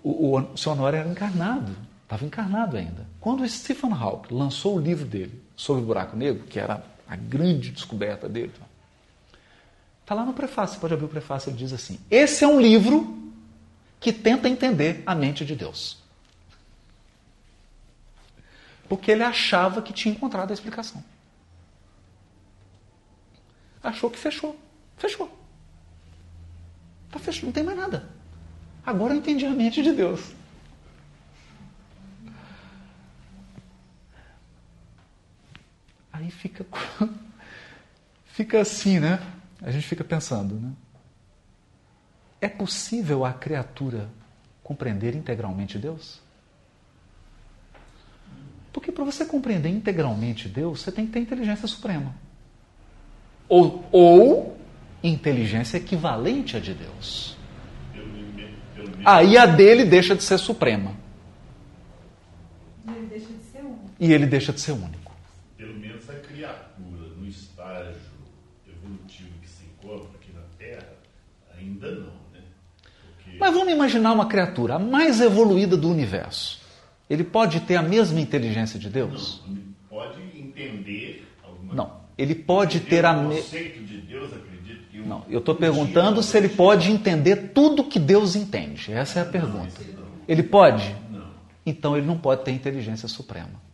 o, 0.04 0.36
o, 0.36 0.40
o 0.40 0.58
seu 0.58 0.72
Honório 0.72 1.00
era 1.00 1.10
encarnado, 1.10 1.76
estava 2.04 2.24
encarnado 2.24 2.78
ainda. 2.78 3.06
Quando 3.20 3.48
Stephen 3.48 3.92
Hawking 3.92 4.34
lançou 4.34 4.78
o 4.78 4.80
livro 4.80 5.06
dele 5.06 5.44
sobre 5.56 5.84
o 5.84 5.86
buraco 5.86 6.16
negro, 6.16 6.46
que 6.46 6.60
era 6.60 6.84
a 7.08 7.16
grande 7.16 7.72
descoberta 7.72 8.30
dele, 8.30 8.54
Está 10.08 10.16
lá 10.16 10.24
no 10.24 10.34
prefácio, 10.34 10.80
pode 10.80 10.94
abrir 10.94 11.06
o 11.06 11.10
prefácio, 11.10 11.50
ele 11.50 11.58
diz 11.58 11.74
assim: 11.74 12.00
Esse 12.10 12.46
é 12.46 12.48
um 12.48 12.62
livro 12.62 13.34
que 14.00 14.14
tenta 14.14 14.48
entender 14.48 15.04
a 15.06 15.14
mente 15.14 15.44
de 15.44 15.54
Deus. 15.54 15.98
Porque 18.88 19.12
ele 19.12 19.24
achava 19.24 19.82
que 19.82 19.92
tinha 19.92 20.16
encontrado 20.16 20.52
a 20.52 20.54
explicação. 20.54 21.04
Achou 23.84 24.10
que 24.10 24.18
fechou. 24.18 24.58
Fechou. 24.98 25.32
Está 27.08 27.20
fechado, 27.20 27.46
não 27.46 27.51
tem 27.54 27.63
mais 27.63 27.77
nada. 27.77 28.10
Agora 28.86 29.13
eu 29.13 29.18
entendi 29.18 29.46
a 29.46 29.51
mente 29.51 29.82
de 29.82 29.92
Deus. 29.94 30.34
Aí 36.12 36.32
fica, 36.32 36.66
fica 38.25 38.60
assim, 38.60 39.00
né? 39.00 39.20
a 39.62 39.72
gente 39.72 39.88
fica 39.88 40.04
pensando, 40.04 40.56
né? 40.56 40.72
É 42.39 42.48
possível 42.48 43.25
a 43.25 43.34
criatura 43.34 44.10
compreender 44.63 45.16
integralmente 45.16 45.80
Deus? 45.80 46.22
Porque 48.72 48.92
para 48.92 49.04
você 49.04 49.25
compreender 49.25 49.70
integralmente 49.70 50.48
Deus, 50.48 50.82
você 50.82 50.92
tem 50.92 51.08
que 51.08 51.13
ter 51.13 51.20
inteligência 51.20 51.68
suprema. 51.68 52.13
Ou, 53.50 53.88
ou 53.92 54.57
inteligência 55.04 55.77
equivalente 55.77 56.58
à 56.58 56.60
de 56.60 56.74
Deus. 56.74 57.38
Aí 59.06 59.38
a 59.38 59.46
dele 59.46 59.86
deixa 59.86 60.16
de 60.16 60.24
ser 60.24 60.38
suprema. 60.38 60.96
E 62.88 62.92
ele 62.92 63.08
deixa 63.08 63.34
de 63.34 63.44
ser 63.44 63.62
único. 63.62 63.92
E 64.00 64.12
ele 64.12 64.25
deixa 64.25 64.54
de 64.54 64.60
ser 64.60 64.72
único. 64.74 64.98
Ainda 71.60 71.92
não, 71.92 72.13
né? 72.34 72.42
Porque... 72.82 73.38
Mas 73.38 73.54
vamos 73.54 73.74
imaginar 73.74 74.13
uma 74.13 74.27
criatura 74.27 74.80
mais 74.80 75.20
evoluída 75.20 75.75
do 75.75 75.89
universo. 75.89 76.62
Ele 77.10 77.24
pode 77.24 77.62
ter 77.62 77.75
a 77.75 77.82
mesma 77.82 78.20
inteligência 78.20 78.80
de 78.80 78.89
Deus? 78.89 79.44
Não, 79.48 79.58
pode 79.89 80.22
entender 80.38 81.27
alguma 81.44 81.74
Não, 81.74 82.01
ele 82.18 82.36
pode 82.36 82.80
ter 82.82 83.06
a 83.06 83.13
mesma. 83.13 83.36
conceito 83.36 83.84
de 83.84 84.01
Deus, 84.01 84.32
acredito 84.34 84.51
que. 84.51 84.57
Não, 85.08 85.24
eu 85.30 85.40
estou 85.40 85.56
perguntando 85.56 86.22
se 86.22 86.38
ele 86.38 86.50
pode 86.50 86.92
entender 86.92 87.54
tudo 87.54 87.84
que 87.84 87.98
Deus 87.98 88.36
entende. 88.36 88.92
Essa 88.92 89.20
é 89.20 89.22
a 89.22 89.26
pergunta. 89.26 89.82
Ele 90.28 90.44
pode? 90.44 90.94
Não. 91.10 91.30
Então 91.66 91.96
ele 91.96 92.06
não 92.06 92.18
pode 92.18 92.44
ter 92.44 92.52
inteligência 92.52 93.08
suprema. 93.08 93.68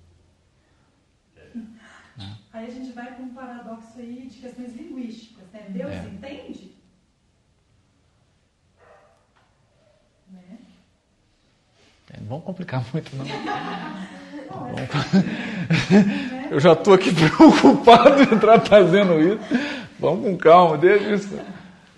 Aí 2.53 2.67
a 2.67 2.69
gente 2.69 2.91
vai 2.91 3.07
para 3.07 3.23
um 3.23 3.29
paradoxo 3.29 3.97
aí 3.97 4.27
de 4.27 4.37
questões 4.37 4.75
linguísticas. 4.75 5.45
Né? 5.51 5.65
Deus 5.69 5.91
é. 5.91 6.05
entende? 6.05 6.71
Não 12.21 12.27
vamos 12.27 12.45
complicar 12.45 12.85
muito, 12.93 13.11
não. 13.15 13.25
Eu 16.51 16.59
já 16.59 16.73
estou 16.73 16.93
aqui 16.93 17.09
preocupado 17.13 18.21
em 18.21 18.35
estar 18.35 18.61
fazendo 18.61 19.19
isso. 19.19 19.39
Vamos 20.03 20.25
com 20.25 20.37
calma, 20.37 20.77
deixa 20.77 21.15
isso, 21.15 21.39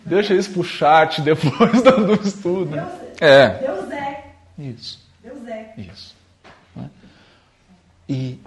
deixa 0.06 0.34
isso 0.36 0.52
para 0.52 0.62
o 0.62 0.64
chat 0.64 1.22
depois 1.24 1.82
do 1.82 2.14
estudo. 2.24 2.70
Deus, 2.70 2.92
é. 3.20 3.50
Deus 3.58 3.92
é. 3.92 4.36
Isso. 4.60 5.10
Deus 5.24 5.48
é. 5.48 5.74
Isso. 5.76 6.16
Né? 6.76 6.92
E 8.08 8.40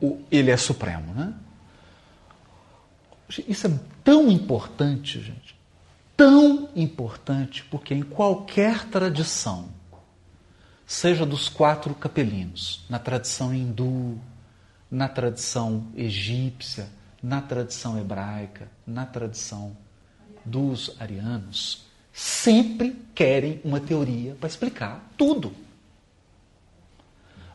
o, 0.00 0.20
ele 0.32 0.50
é 0.50 0.56
supremo, 0.56 1.14
né? 1.14 1.32
Isso 3.46 3.68
é 3.68 3.70
tão 4.02 4.28
importante, 4.28 5.20
gente. 5.20 5.56
Tão 6.16 6.68
importante 6.74 7.62
porque 7.70 7.94
em 7.94 8.02
qualquer 8.02 8.86
tradição, 8.86 9.68
seja 10.84 11.24
dos 11.24 11.48
quatro 11.48 11.94
capelinos, 11.94 12.84
na 12.90 12.98
tradição 12.98 13.54
hindu, 13.54 14.18
na 14.90 15.06
tradição 15.06 15.86
egípcia, 15.94 16.97
na 17.22 17.40
tradição 17.40 17.98
hebraica, 17.98 18.68
na 18.86 19.04
tradição 19.04 19.76
dos 20.44 20.96
arianos, 21.00 21.86
sempre 22.12 22.96
querem 23.14 23.60
uma 23.64 23.80
teoria 23.80 24.34
para 24.34 24.48
explicar 24.48 25.12
tudo. 25.16 25.52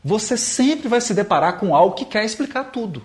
Você 0.03 0.37
sempre 0.37 0.87
vai 0.87 0.99
se 0.99 1.13
deparar 1.13 1.59
com 1.59 1.75
algo 1.75 1.95
que 1.95 2.05
quer 2.05 2.25
explicar 2.25 2.65
tudo. 2.65 3.03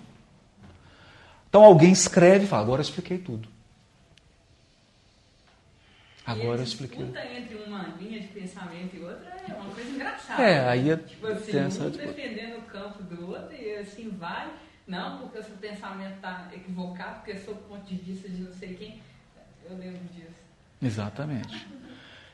Então 1.49 1.63
alguém 1.65 1.93
escreve 1.93 2.45
e 2.45 2.49
fala: 2.49 2.63
Agora 2.63 2.81
eu 2.81 2.85
expliquei 2.85 3.19
tudo. 3.19 3.49
Agora 6.27 6.59
eu 6.59 6.65
expliquei. 6.65 7.07
entre 7.39 7.57
uma 7.67 7.85
linha 7.99 8.21
de 8.21 8.29
pensamento 8.29 8.95
e 8.95 9.01
outra 9.01 9.35
é 9.49 9.55
uma 9.55 9.71
coisa 9.71 9.91
engraçada. 9.91 10.43
É, 10.43 10.69
aí 10.69 10.91
é, 10.91 10.97
tipo 10.97 11.27
assim, 11.27 11.57
um 11.57 11.91
defendendo 11.91 12.59
o 12.59 12.63
campo 12.63 13.03
do 13.03 13.31
outro 13.31 13.57
e 13.57 13.77
assim 13.77 14.11
vai. 14.11 14.53
Não, 14.89 15.19
porque 15.19 15.39
o 15.39 15.45
seu 15.45 15.55
pensamento 15.57 16.15
está 16.15 16.49
equivocado, 16.51 17.17
porque 17.17 17.33
é 17.33 17.37
sob 17.37 17.61
o 17.61 17.63
ponto 17.65 17.85
de 17.85 17.97
vista 17.97 18.27
de 18.27 18.41
não 18.41 18.53
sei 18.55 18.75
quem. 18.75 19.03
Eu 19.69 19.77
lembro 19.77 20.01
disso. 20.15 20.41
Exatamente. 20.81 21.69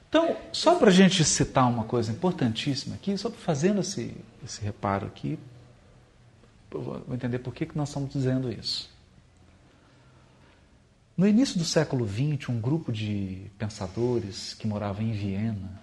Então, 0.09 0.37
só 0.53 0.77
para 0.77 0.89
a 0.89 0.93
gente 0.93 1.25
citar 1.25 1.69
uma 1.69 1.83
coisa 1.83 2.13
importantíssima 2.13 2.95
aqui, 2.95 3.19
só 3.19 3.29
fazendo 3.29 3.81
esse, 3.81 4.17
esse 4.45 4.63
reparo 4.63 5.09
aqui, 5.09 5.37
vou 6.71 7.05
entender 7.13 7.41
por 7.41 7.53
que, 7.53 7.67
que 7.67 7.77
nós 7.77 7.89
estamos 7.89 8.13
dizendo 8.13 8.53
isso. 8.53 8.89
No 11.17 11.27
início 11.27 11.59
do 11.59 11.65
século 11.65 12.07
XX, 12.07 12.49
um 12.51 12.61
grupo 12.61 12.93
de 12.93 13.51
pensadores 13.59 14.55
que 14.55 14.69
morava 14.69 15.03
em 15.03 15.11
Viena 15.11 15.81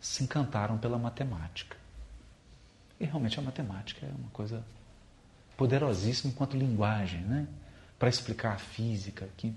se 0.00 0.24
encantaram 0.24 0.78
pela 0.78 0.98
matemática. 0.98 1.76
E 2.98 3.04
realmente 3.04 3.38
a 3.38 3.42
matemática 3.42 4.06
é 4.06 4.10
uma 4.10 4.30
coisa 4.30 4.64
poderosíssima 5.62 6.32
enquanto 6.32 6.56
linguagem, 6.56 7.20
né? 7.20 7.46
Para 7.96 8.08
explicar 8.08 8.54
a 8.54 8.58
física, 8.58 9.28
que 9.36 9.54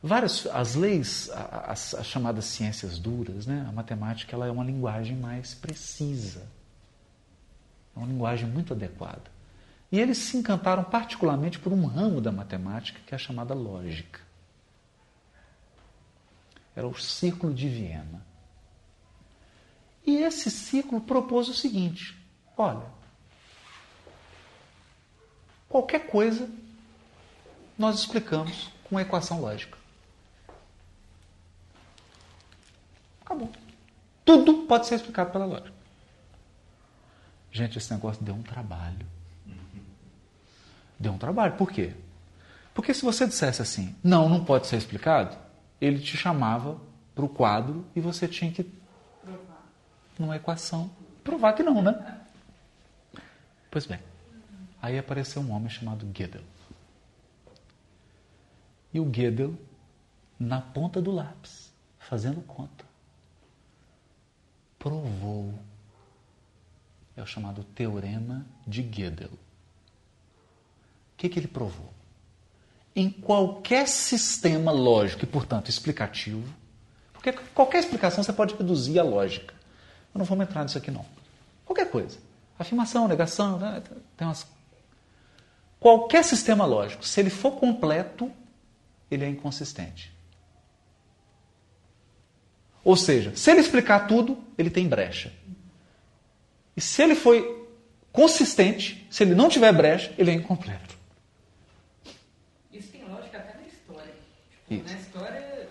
várias 0.00 0.46
as 0.46 0.76
leis, 0.76 1.28
as, 1.28 1.92
as, 1.92 2.06
chamadas 2.06 2.44
ciências 2.44 3.00
duras, 3.00 3.44
né? 3.44 3.66
A 3.68 3.72
matemática 3.72 4.36
ela 4.36 4.46
é 4.46 4.50
uma 4.50 4.62
linguagem 4.62 5.16
mais 5.16 5.52
precisa, 5.52 6.46
é 7.96 7.98
uma 7.98 8.06
linguagem 8.06 8.48
muito 8.48 8.74
adequada. 8.74 9.34
E 9.90 9.98
eles 9.98 10.18
se 10.18 10.36
encantaram 10.36 10.84
particularmente 10.84 11.58
por 11.58 11.72
um 11.72 11.84
ramo 11.84 12.20
da 12.20 12.30
matemática 12.30 13.00
que 13.04 13.12
é 13.12 13.16
a 13.16 13.18
chamada 13.18 13.54
lógica. 13.54 14.20
Era 16.76 16.86
o 16.86 16.94
Círculo 16.96 17.52
de 17.52 17.68
Viena. 17.68 18.24
E 20.06 20.16
esse 20.18 20.48
círculo 20.48 21.00
propôs 21.00 21.48
o 21.48 21.54
seguinte: 21.54 22.16
olha, 22.56 22.86
qualquer 25.74 26.06
coisa 26.06 26.48
nós 27.76 27.98
explicamos 27.98 28.70
com 28.84 28.94
uma 28.94 29.02
equação 29.02 29.40
lógica. 29.40 29.76
Acabou. 33.24 33.50
Tudo 34.24 34.68
pode 34.68 34.86
ser 34.86 34.94
explicado 34.94 35.32
pela 35.32 35.44
lógica. 35.44 35.72
Gente, 37.50 37.76
esse 37.76 37.92
negócio 37.92 38.22
deu 38.22 38.36
um 38.36 38.42
trabalho. 38.44 39.04
Deu 40.96 41.10
um 41.10 41.18
trabalho. 41.18 41.56
Por 41.56 41.72
quê? 41.72 41.92
Porque 42.72 42.94
se 42.94 43.02
você 43.02 43.26
dissesse 43.26 43.60
assim, 43.60 43.96
não, 44.00 44.28
não 44.28 44.44
pode 44.44 44.68
ser 44.68 44.76
explicado, 44.76 45.36
ele 45.80 45.98
te 45.98 46.16
chamava 46.16 46.80
para 47.16 47.24
o 47.24 47.28
quadro 47.28 47.84
e 47.96 48.00
você 48.00 48.28
tinha 48.28 48.52
que, 48.52 48.62
Provar. 48.62 49.62
numa 50.20 50.36
equação, 50.36 50.88
provar 51.24 51.52
que 51.54 51.64
não, 51.64 51.82
né? 51.82 52.20
Pois 53.72 53.86
bem, 53.86 53.98
aí 54.84 54.98
apareceu 54.98 55.40
um 55.40 55.50
homem 55.50 55.70
chamado 55.70 56.04
Gödel. 56.12 56.42
E 58.92 59.00
o 59.00 59.06
Gödel, 59.06 59.54
na 60.38 60.60
ponta 60.60 61.00
do 61.00 61.10
lápis, 61.10 61.72
fazendo 61.98 62.42
conta, 62.42 62.84
provou. 64.78 65.54
É 67.16 67.22
o 67.22 67.26
chamado 67.26 67.64
Teorema 67.64 68.44
de 68.66 68.82
Gödel. 68.82 69.30
O 69.30 69.38
que, 71.16 71.28
que 71.30 71.38
ele 71.38 71.48
provou? 71.48 71.92
Em 72.94 73.08
qualquer 73.10 73.88
sistema 73.88 74.70
lógico 74.70 75.24
e, 75.24 75.26
portanto, 75.26 75.70
explicativo, 75.70 76.46
porque 77.12 77.32
qualquer 77.54 77.78
explicação 77.78 78.22
você 78.22 78.32
pode 78.32 78.54
reduzir 78.54 78.98
à 78.98 79.02
lógica. 79.02 79.54
Eu 80.14 80.18
não 80.18 80.26
vou 80.26 80.40
entrar 80.42 80.62
nisso 80.62 80.76
aqui, 80.76 80.90
não. 80.90 81.06
Qualquer 81.64 81.90
coisa. 81.90 82.18
Afirmação, 82.58 83.08
negação, 83.08 83.58
né? 83.58 83.82
tem 84.16 84.28
umas. 84.28 84.53
Qualquer 85.84 86.24
sistema 86.24 86.64
lógico, 86.64 87.04
se 87.04 87.20
ele 87.20 87.28
for 87.28 87.56
completo, 87.60 88.32
ele 89.10 89.22
é 89.22 89.28
inconsistente. 89.28 90.10
Ou 92.82 92.96
seja, 92.96 93.36
se 93.36 93.50
ele 93.50 93.60
explicar 93.60 94.06
tudo, 94.06 94.42
ele 94.56 94.70
tem 94.70 94.88
brecha. 94.88 95.30
E 96.74 96.80
se 96.80 97.02
ele 97.02 97.14
foi 97.14 97.68
consistente, 98.10 99.06
se 99.10 99.24
ele 99.24 99.34
não 99.34 99.50
tiver 99.50 99.70
brecha, 99.74 100.10
ele 100.16 100.30
é 100.30 100.32
incompleto. 100.32 100.96
Isso 102.72 102.90
tem 102.90 103.04
lógica 103.04 103.36
até 103.36 103.52
na 103.52 103.66
história. 103.66 104.14
Tipo, 104.66 104.88
na 104.88 104.98
história 104.98 105.68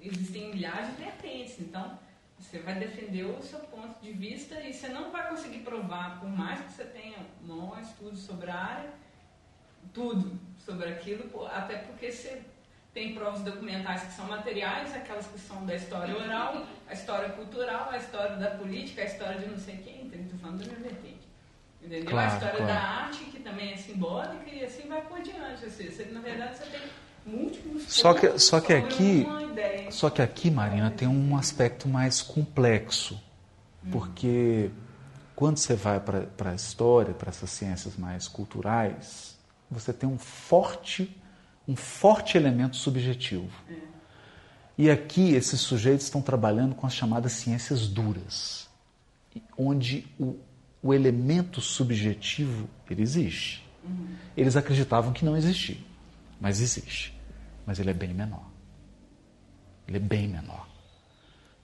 existem 0.00 0.54
milhares 0.54 0.94
de 0.94 1.02
vertentes, 1.02 1.58
então 1.58 1.98
você 2.38 2.60
vai 2.60 2.78
defender 2.78 3.24
o 3.24 3.42
seu 3.42 3.58
ponto 3.58 4.00
de 4.00 4.12
vista 4.12 4.60
e 4.60 4.72
você 4.72 4.86
não 4.86 5.10
vai 5.10 5.28
conseguir 5.28 5.64
provar, 5.64 6.20
por 6.20 6.30
mais 6.30 6.60
que 6.60 6.72
você 6.72 6.84
tenha 6.84 7.18
um 7.42 7.48
bom 7.48 7.76
estudo 7.80 8.16
sobre 8.16 8.48
a 8.48 8.56
área, 8.56 9.09
tudo 9.92 10.38
sobre 10.64 10.88
aquilo, 10.88 11.46
até 11.46 11.78
porque 11.78 12.12
você 12.12 12.42
tem 12.92 13.14
provas 13.14 13.42
documentais 13.42 14.02
que 14.02 14.12
são 14.12 14.26
materiais, 14.26 14.94
aquelas 14.94 15.26
que 15.26 15.38
são 15.38 15.64
da 15.64 15.76
história 15.76 16.16
oral, 16.16 16.66
a 16.88 16.92
história 16.92 17.28
cultural, 17.30 17.88
a 17.90 17.96
história 17.96 18.36
da 18.36 18.50
política, 18.50 19.02
a 19.02 19.04
história 19.04 19.38
de 19.38 19.48
não 19.48 19.58
sei 19.58 19.76
quem, 19.76 20.06
então 20.06 20.20
estou 20.20 20.38
falando 20.38 20.58
da 20.58 20.66
minha 20.66 20.80
vertente. 20.80 21.28
Entendeu? 21.82 22.10
Claro, 22.10 22.30
a 22.30 22.34
história 22.34 22.56
claro. 22.56 22.72
da 22.72 22.80
arte, 22.80 23.24
que 23.24 23.40
também 23.40 23.72
é 23.72 23.76
simbólica, 23.76 24.50
e 24.50 24.64
assim 24.64 24.88
vai 24.88 25.00
por 25.02 25.20
diante. 25.22 25.64
Assim, 25.64 25.90
você, 25.90 26.04
na 26.06 26.20
verdade, 26.20 26.58
você 26.58 26.64
tem 26.66 26.80
múltiplos 27.24 27.84
Só 27.84 28.12
que, 28.12 28.38
só 28.38 28.60
que 28.60 28.72
aqui, 28.72 29.26
só 29.90 30.10
que 30.10 30.20
aqui, 30.20 30.50
Marina, 30.50 30.90
tem 30.90 31.08
um 31.08 31.36
aspecto 31.36 31.88
mais 31.88 32.20
complexo, 32.20 33.20
porque 33.90 34.70
quando 35.34 35.56
você 35.56 35.74
vai 35.74 36.00
para 36.00 36.50
a 36.50 36.54
história, 36.54 37.14
para 37.14 37.30
essas 37.30 37.50
ciências 37.50 37.96
mais 37.96 38.28
culturais, 38.28 39.38
você 39.70 39.92
tem 39.92 40.08
um 40.08 40.18
forte, 40.18 41.16
um 41.66 41.76
forte 41.76 42.36
elemento 42.36 42.76
subjetivo. 42.76 43.50
E 44.76 44.90
aqui 44.90 45.34
esses 45.34 45.60
sujeitos 45.60 46.06
estão 46.06 46.22
trabalhando 46.22 46.74
com 46.74 46.86
as 46.86 46.94
chamadas 46.94 47.32
ciências 47.32 47.86
duras, 47.86 48.68
onde 49.56 50.06
o, 50.18 50.38
o 50.82 50.94
elemento 50.94 51.60
subjetivo 51.60 52.68
ele 52.88 53.02
existe. 53.02 53.66
Eles 54.36 54.56
acreditavam 54.56 55.12
que 55.12 55.24
não 55.24 55.36
existia, 55.36 55.78
mas 56.40 56.60
existe. 56.60 57.18
Mas 57.66 57.78
ele 57.78 57.90
é 57.90 57.94
bem 57.94 58.12
menor. 58.12 58.44
Ele 59.86 59.98
é 59.98 60.00
bem 60.00 60.26
menor. 60.28 60.66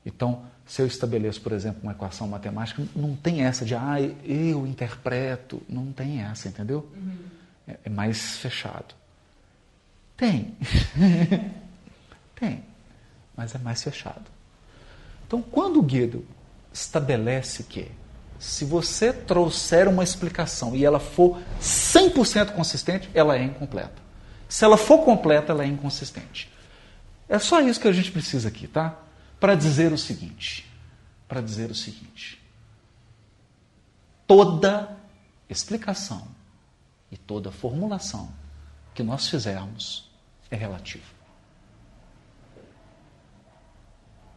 Então, 0.05 0.45
se 0.65 0.83
eu 0.83 0.87
estabeleço, 0.87 1.41
por 1.41 1.53
exemplo, 1.53 1.81
uma 1.83 1.93
equação 1.93 2.29
matemática, 2.29 2.83
não 2.95 3.17
tem 3.17 3.43
essa 3.43 3.65
de, 3.65 3.75
ah, 3.75 4.01
eu 4.25 4.67
interpreto. 4.67 5.63
Não 5.69 5.93
tem 5.93 6.23
essa, 6.23 6.49
entendeu? 6.49 6.89
É, 6.95 6.99
é 7.67 7.89
mais 7.89 8.37
fechado. 8.37 8.95
Tem. 10.17 10.57
tem. 12.39 12.65
Mas 13.37 13.55
é 13.55 13.59
mais 13.59 13.83
fechado. 13.83 14.25
Então, 15.27 15.43
quando 15.43 15.79
o 15.79 15.83
Guido 15.83 16.27
estabelece 16.73 17.65
que 17.65 17.91
se 18.39 18.65
você 18.65 19.13
trouxer 19.13 19.89
uma 19.89 20.05
explicação 20.05 20.77
e 20.77 20.85
ela 20.85 21.01
for 21.01 21.41
100% 21.61 22.53
consistente, 22.53 23.11
ela 23.15 23.37
é 23.37 23.43
incompleta. 23.43 24.07
Se 24.49 24.65
ela 24.65 24.77
for 24.77 24.99
completa, 24.99 25.53
ela 25.53 25.65
é 25.65 25.67
inconsistente. 25.67 26.53
É 27.29 27.39
só 27.39 27.61
isso 27.61 27.81
que 27.81 27.89
a 27.89 27.93
gente 27.93 28.13
precisa 28.13 28.49
aqui, 28.49 28.69
tá? 28.69 28.97
Para 29.41 29.55
dizer 29.55 29.93
o 29.93 29.99
seguinte, 29.99 30.71
para 31.27 31.41
dizer 31.41 31.71
o 31.71 31.75
seguinte. 31.75 32.41
Toda 34.27 34.97
explicação 35.49 36.36
e 37.17 37.19
toda 37.19 37.51
formulação 37.51 38.31
que 38.95 39.03
nós 39.03 39.27
fizermos 39.27 40.11
é 40.51 40.55
relativa. 40.55 41.07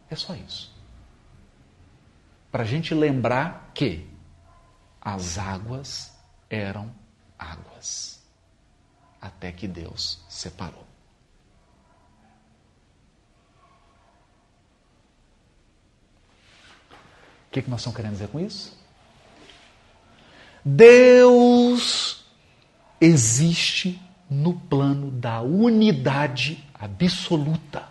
É 0.08 0.16
só 0.16 0.34
isso. 0.34 0.74
Para 2.50 2.62
a 2.62 2.66
gente 2.66 2.94
lembrar 2.94 3.70
que 3.74 4.08
as 4.98 5.36
águas 5.36 6.10
eram 6.48 6.90
águas, 7.38 8.22
até 9.20 9.52
que 9.52 9.68
Deus 9.68 10.24
separou. 10.26 10.86
O 17.46 17.52
que, 17.52 17.60
que 17.60 17.68
nós 17.68 17.80
estamos 17.80 17.96
querendo 17.96 18.12
dizer 18.12 18.28
com 18.28 18.40
isso? 18.40 18.80
Deus 20.64 21.59
existe 23.00 24.00
no 24.28 24.54
plano 24.54 25.10
da 25.10 25.40
unidade 25.40 26.64
absoluta. 26.74 27.88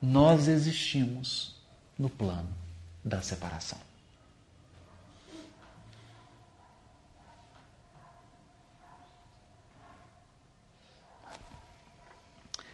Nós 0.00 0.48
existimos 0.48 1.56
no 1.98 2.10
plano 2.10 2.48
da 3.04 3.22
separação. 3.22 3.78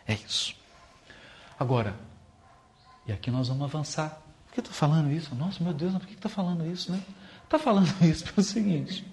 É 0.07 0.15
isso. 0.15 0.57
Agora, 1.59 1.95
e 3.07 3.13
aqui 3.13 3.31
nós 3.31 3.49
vamos 3.49 3.65
avançar. 3.65 4.23
Por 4.47 4.55
que 4.55 4.61
estou 4.61 4.73
falando 4.73 5.11
isso? 5.13 5.35
Nossa, 5.35 5.63
meu 5.63 5.75
Deus, 5.75 5.93
por 5.93 6.07
que 6.07 6.15
está 6.15 6.31
falando 6.31 6.65
isso, 6.65 6.91
né? 6.91 7.03
Está 7.45 7.59
falando 7.59 7.89
isso 8.03 8.25
pelo 8.25 8.43
seguinte. 8.43 9.07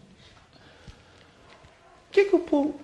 Que, 2.16 2.24
que 2.24 2.36
o 2.38 2.40
povo. 2.40 2.80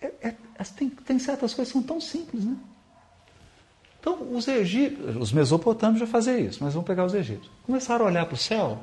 É, 0.00 0.28
é, 0.28 0.34
tem, 0.74 0.88
tem 0.88 1.18
certas 1.18 1.52
coisas 1.52 1.70
que 1.70 1.78
são 1.78 1.86
tão 1.86 2.00
simples, 2.00 2.42
né? 2.42 2.56
Então, 4.00 4.34
os 4.34 4.48
egípcios, 4.48 5.14
os 5.14 5.30
mesopotâmios 5.30 6.00
já 6.00 6.06
faziam 6.06 6.38
isso, 6.38 6.64
mas 6.64 6.72
vamos 6.72 6.86
pegar 6.86 7.04
os 7.04 7.12
egípcios. 7.12 7.52
Começaram 7.66 8.06
a 8.06 8.08
olhar 8.08 8.24
para 8.24 8.32
o 8.32 8.38
céu. 8.38 8.82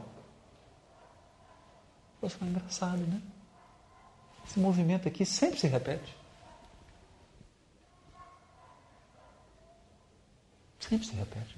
Nossa, 2.22 2.38
é 2.40 2.46
engraçado, 2.46 3.00
né? 3.00 3.20
Esse 4.48 4.60
movimento 4.60 5.08
aqui 5.08 5.26
sempre 5.26 5.60
se 5.60 5.66
repete. 5.66 6.16
Sempre 10.80 11.08
se 11.08 11.16
repete. 11.16 11.58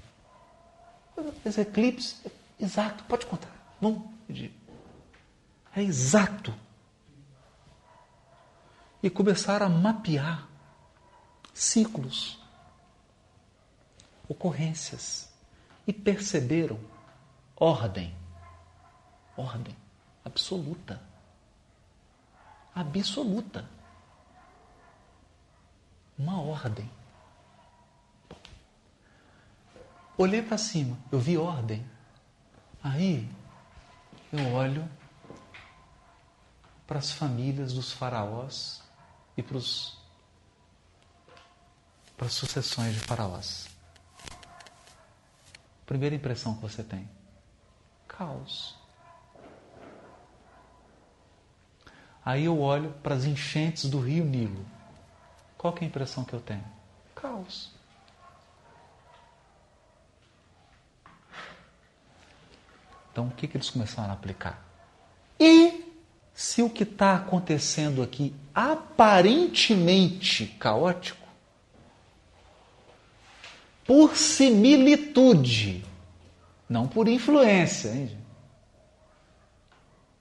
Esse 1.44 1.60
eclipse, 1.60 2.16
é 2.24 2.64
exato, 2.64 3.04
pode 3.04 3.26
contar. 3.26 3.54
Pedir. 4.26 4.54
É 5.76 5.82
exato. 5.82 6.54
E 9.02 9.08
começaram 9.08 9.66
a 9.66 9.68
mapear 9.68 10.46
ciclos, 11.54 12.38
ocorrências, 14.28 15.30
e 15.86 15.92
perceberam 15.92 16.78
ordem. 17.56 18.14
Ordem 19.36 19.76
absoluta. 20.24 21.00
Absoluta. 22.74 23.68
Uma 26.18 26.40
ordem. 26.40 26.90
Olhei 30.16 30.42
para 30.42 30.58
cima, 30.58 30.98
eu 31.10 31.18
vi 31.18 31.36
ordem. 31.36 31.84
Aí 32.82 33.28
eu 34.32 34.52
olho 34.52 34.88
para 36.86 36.98
as 36.98 37.10
famílias 37.10 37.72
dos 37.72 37.92
faraós 37.92 38.82
e 39.40 39.42
para, 39.42 39.96
as 42.26 42.32
sucessões 42.32 42.94
de 42.94 43.00
faraós. 43.00 43.68
Primeira 45.86 46.14
impressão 46.14 46.54
que 46.54 46.62
você 46.62 46.84
tem: 46.84 47.08
caos. 48.06 48.78
Aí 52.24 52.44
eu 52.44 52.60
olho 52.60 52.92
para 53.02 53.14
as 53.14 53.24
enchentes 53.24 53.88
do 53.88 53.98
rio 53.98 54.24
Nilo. 54.24 54.64
Qual 55.56 55.74
é 55.76 55.84
a 55.84 55.88
impressão 55.88 56.22
que 56.22 56.34
eu 56.34 56.40
tenho? 56.40 56.64
Caos. 57.14 57.72
Então, 63.10 63.26
o 63.26 63.30
que, 63.32 63.48
que 63.48 63.56
eles 63.56 63.70
começaram 63.70 64.10
a 64.10 64.12
aplicar? 64.12 64.69
Se 66.40 66.62
o 66.62 66.70
que 66.70 66.84
está 66.84 67.16
acontecendo 67.16 68.02
aqui 68.02 68.34
aparentemente 68.54 70.46
caótico, 70.58 71.28
por 73.84 74.16
similitude, 74.16 75.84
não 76.66 76.88
por 76.88 77.08
influência, 77.08 77.90
hein? 77.90 78.16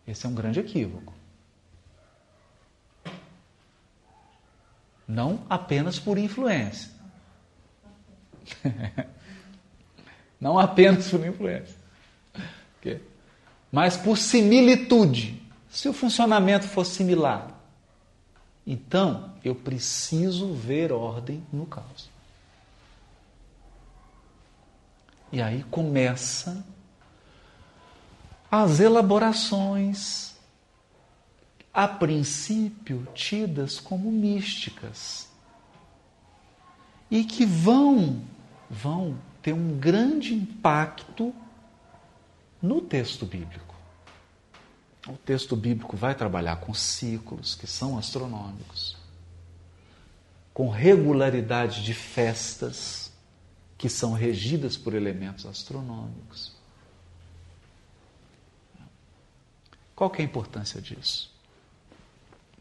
Esse 0.06 0.26
é 0.26 0.30
um 0.30 0.36
grande 0.36 0.60
equívoco. 0.60 1.14
Não 5.08 5.46
apenas 5.50 5.98
por 5.98 6.18
influência. 6.18 6.92
não 10.38 10.60
apenas 10.60 11.10
por 11.10 11.26
influência. 11.26 11.78
Mas 13.72 13.96
por 13.96 14.18
similitude. 14.18 15.39
Se 15.70 15.88
o 15.88 15.94
funcionamento 15.94 16.68
for 16.68 16.84
similar, 16.84 17.52
então 18.66 19.34
eu 19.44 19.54
preciso 19.56 20.54
ver 20.54 20.92
ordem 20.92 21.44
no 21.54 21.66
caos. 21.66 22.10
E 25.32 25.42
aí 25.42 25.64
começa 25.64 26.66
as 28.52 28.80
elaborações, 28.80 30.36
a 31.72 31.88
princípio 31.88 33.08
tidas 33.14 33.80
como 33.80 34.12
místicas, 34.12 35.30
e 37.12 37.24
que 37.24 37.46
vão, 37.46 38.22
vão 38.70 39.20
ter 39.42 39.54
um 39.54 39.78
grande 39.78 40.34
impacto 40.34 41.34
no 42.62 42.82
texto 42.82 43.26
bíblico. 43.26 43.69
O 45.10 45.18
texto 45.18 45.56
bíblico 45.56 45.98
vai 45.98 46.14
trabalhar 46.14 46.58
com 46.58 46.72
ciclos 46.72 47.56
que 47.56 47.66
são 47.66 47.98
astronômicos, 47.98 48.96
com 50.54 50.70
regularidade 50.70 51.84
de 51.84 51.96
festas 51.96 53.12
que 53.76 53.90
são 53.90 54.14
regidas 54.14 54.78
por 54.78 54.94
elementos 54.94 55.48
astronômicos. 55.48 56.54
Qual 59.96 60.12
que 60.12 60.22
é 60.22 60.26
a 60.26 60.28
importância 60.28 60.80
disso? 60.80 61.34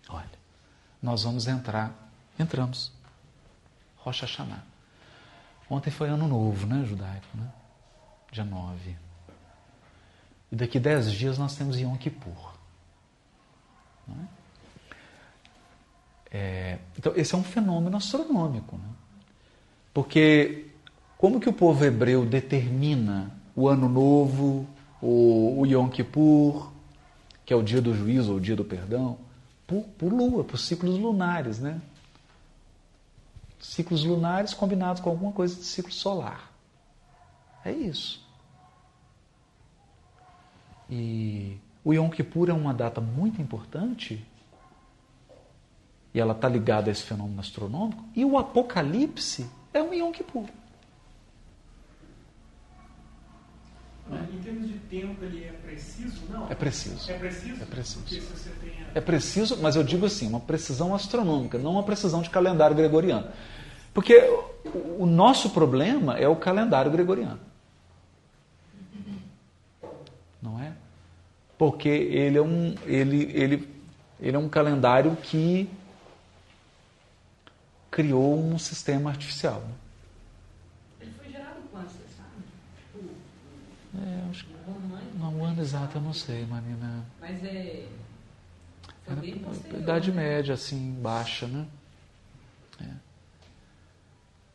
Olha, 0.09 0.31
nós 1.03 1.25
vamos 1.25 1.47
entrar, 1.47 2.11
entramos, 2.39 2.91
Rocha 3.99 4.25
Hashanah. 4.25 4.65
Ontem 5.69 5.91
foi 5.91 6.09
ano 6.09 6.27
novo, 6.27 6.67
né, 6.67 6.83
judaico, 6.87 7.27
né? 7.35 7.53
Dia 8.33 8.45
9. 8.45 9.08
E 10.51 10.57
daqui 10.57 10.79
dez 10.79 11.13
dias 11.13 11.39
nós 11.39 11.55
temos 11.55 11.79
Yom 11.79 11.97
Kippur. 11.97 12.55
É? 14.09 14.39
É, 16.31 16.79
então, 16.97 17.13
esse 17.17 17.35
é 17.35 17.39
um 17.39 17.43
fenômeno 17.43 17.97
astronômico. 17.97 18.77
Né? 18.77 18.89
Porque 19.93 20.67
como 21.17 21.41
que 21.41 21.49
o 21.49 21.53
povo 21.53 21.85
hebreu 21.85 22.25
determina 22.25 23.31
o 23.55 23.69
ano 23.69 23.89
novo, 23.89 24.67
o, 25.01 25.61
o 25.61 25.67
Yom 25.67 25.89
Kippur, 25.89 26.71
que 27.45 27.53
é 27.53 27.57
o 27.57 27.63
dia 27.63 27.81
do 27.81 27.95
juízo 27.95 28.33
ou 28.33 28.37
o 28.39 28.41
dia 28.41 28.55
do 28.55 28.65
perdão? 28.65 29.19
Por, 29.67 29.85
por 29.99 30.13
lua, 30.13 30.45
por 30.45 30.59
ciclos 30.59 30.99
lunares, 30.99 31.59
né? 31.59 31.81
Ciclos 33.61 34.05
lunares 34.05 34.55
combinados 34.55 35.03
com 35.03 35.11
alguma 35.11 35.33
coisa 35.33 35.57
de 35.57 35.65
ciclo 35.65 35.93
solar. 35.93 36.53
É 37.65 37.73
isso. 37.73 38.27
E 40.91 41.59
o 41.85 41.93
Yom 41.93 42.09
Kippur 42.09 42.49
é 42.49 42.53
uma 42.53 42.73
data 42.73 43.01
muito 43.01 43.41
importante 43.41 44.25
e 46.13 46.21
ela 46.21 46.33
está 46.33 46.49
ligada 46.49 46.91
a 46.91 46.93
esse 46.93 47.03
fenômeno 47.03 47.41
astronômico. 47.41 48.03
E 48.15 48.25
o 48.25 48.39
Apocalipse 48.39 49.49
é 49.73 49.83
um 49.83 49.93
Yom 49.93 50.11
Kippur. 50.11 50.49
Em 54.11 54.39
termos 54.41 54.69
de 54.69 54.79
tempo, 54.79 55.23
ele 55.23 55.45
é 55.45 55.53
preciso? 55.53 56.23
Não. 56.31 56.51
É 56.51 56.55
preciso. 56.55 57.11
É 57.11 57.19
preciso? 57.19 57.63
É 57.63 57.67
preciso. 57.67 58.25
A... 58.95 58.99
É 58.99 59.01
preciso, 59.03 59.59
mas 59.59 59.77
eu 59.77 59.85
digo 59.85 60.07
assim, 60.07 60.27
uma 60.27 60.41
precisão 60.41 60.95
astronômica, 60.95 61.59
não 61.59 61.73
uma 61.73 61.83
precisão 61.83 62.23
de 62.23 62.31
calendário 62.31 62.75
gregoriano. 62.75 63.29
Porque 63.93 64.19
o 64.99 65.05
nosso 65.05 65.51
problema 65.51 66.17
é 66.17 66.27
o 66.27 66.37
calendário 66.37 66.91
gregoriano. 66.91 67.41
Não 70.41 70.59
é? 70.59 70.73
Porque 71.59 71.89
ele 71.89 72.39
é 72.39 72.43
um, 72.43 72.75
ele, 72.87 73.25
ele, 73.35 73.69
ele 74.21 74.37
é 74.37 74.39
um 74.39 74.49
calendário 74.49 75.17
que 75.17 75.69
criou 77.91 78.39
um 78.39 78.57
sistema 78.59 79.11
artificial. 79.11 79.61
Né? 79.61 79.75
Ele 81.01 81.13
foi 81.21 81.33
gerado 81.33 81.61
quando, 81.73 81.89
você 81.89 82.05
sabe? 82.17 82.31
Tipo, 82.77 83.11
É, 83.99 84.31
acho 84.31 84.45
que 84.45 84.53
não, 85.19 85.37
o 85.37 85.45
ano 85.45 85.61
exato 85.61 85.99
eu 85.99 86.03
não 86.03 86.15
sei, 86.15 86.47
Marina. 86.47 87.05
mas 87.21 87.43
é. 87.45 87.87
Foi 89.05 89.13
Era 89.13 89.39
posterior. 89.39 89.83
Idade 89.83 90.13
né? 90.13 90.17
média, 90.17 90.55
assim, 90.55 90.93
baixa, 91.01 91.47
né? 91.49 91.67
É. 92.81 92.91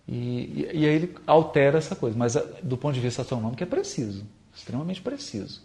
E, 0.08 0.16
e, 0.16 0.70
e, 0.74 0.86
aí 0.86 0.96
ele 0.96 1.16
altera 1.26 1.78
essa 1.78 1.96
coisa, 1.96 2.18
mas 2.18 2.36
do 2.62 2.78
ponto 2.78 2.94
de 2.94 3.00
vista 3.00 3.22
astronômico 3.24 3.64
é 3.64 3.66
preciso, 3.66 4.26
extremamente 4.56 5.02
preciso. 5.02 5.62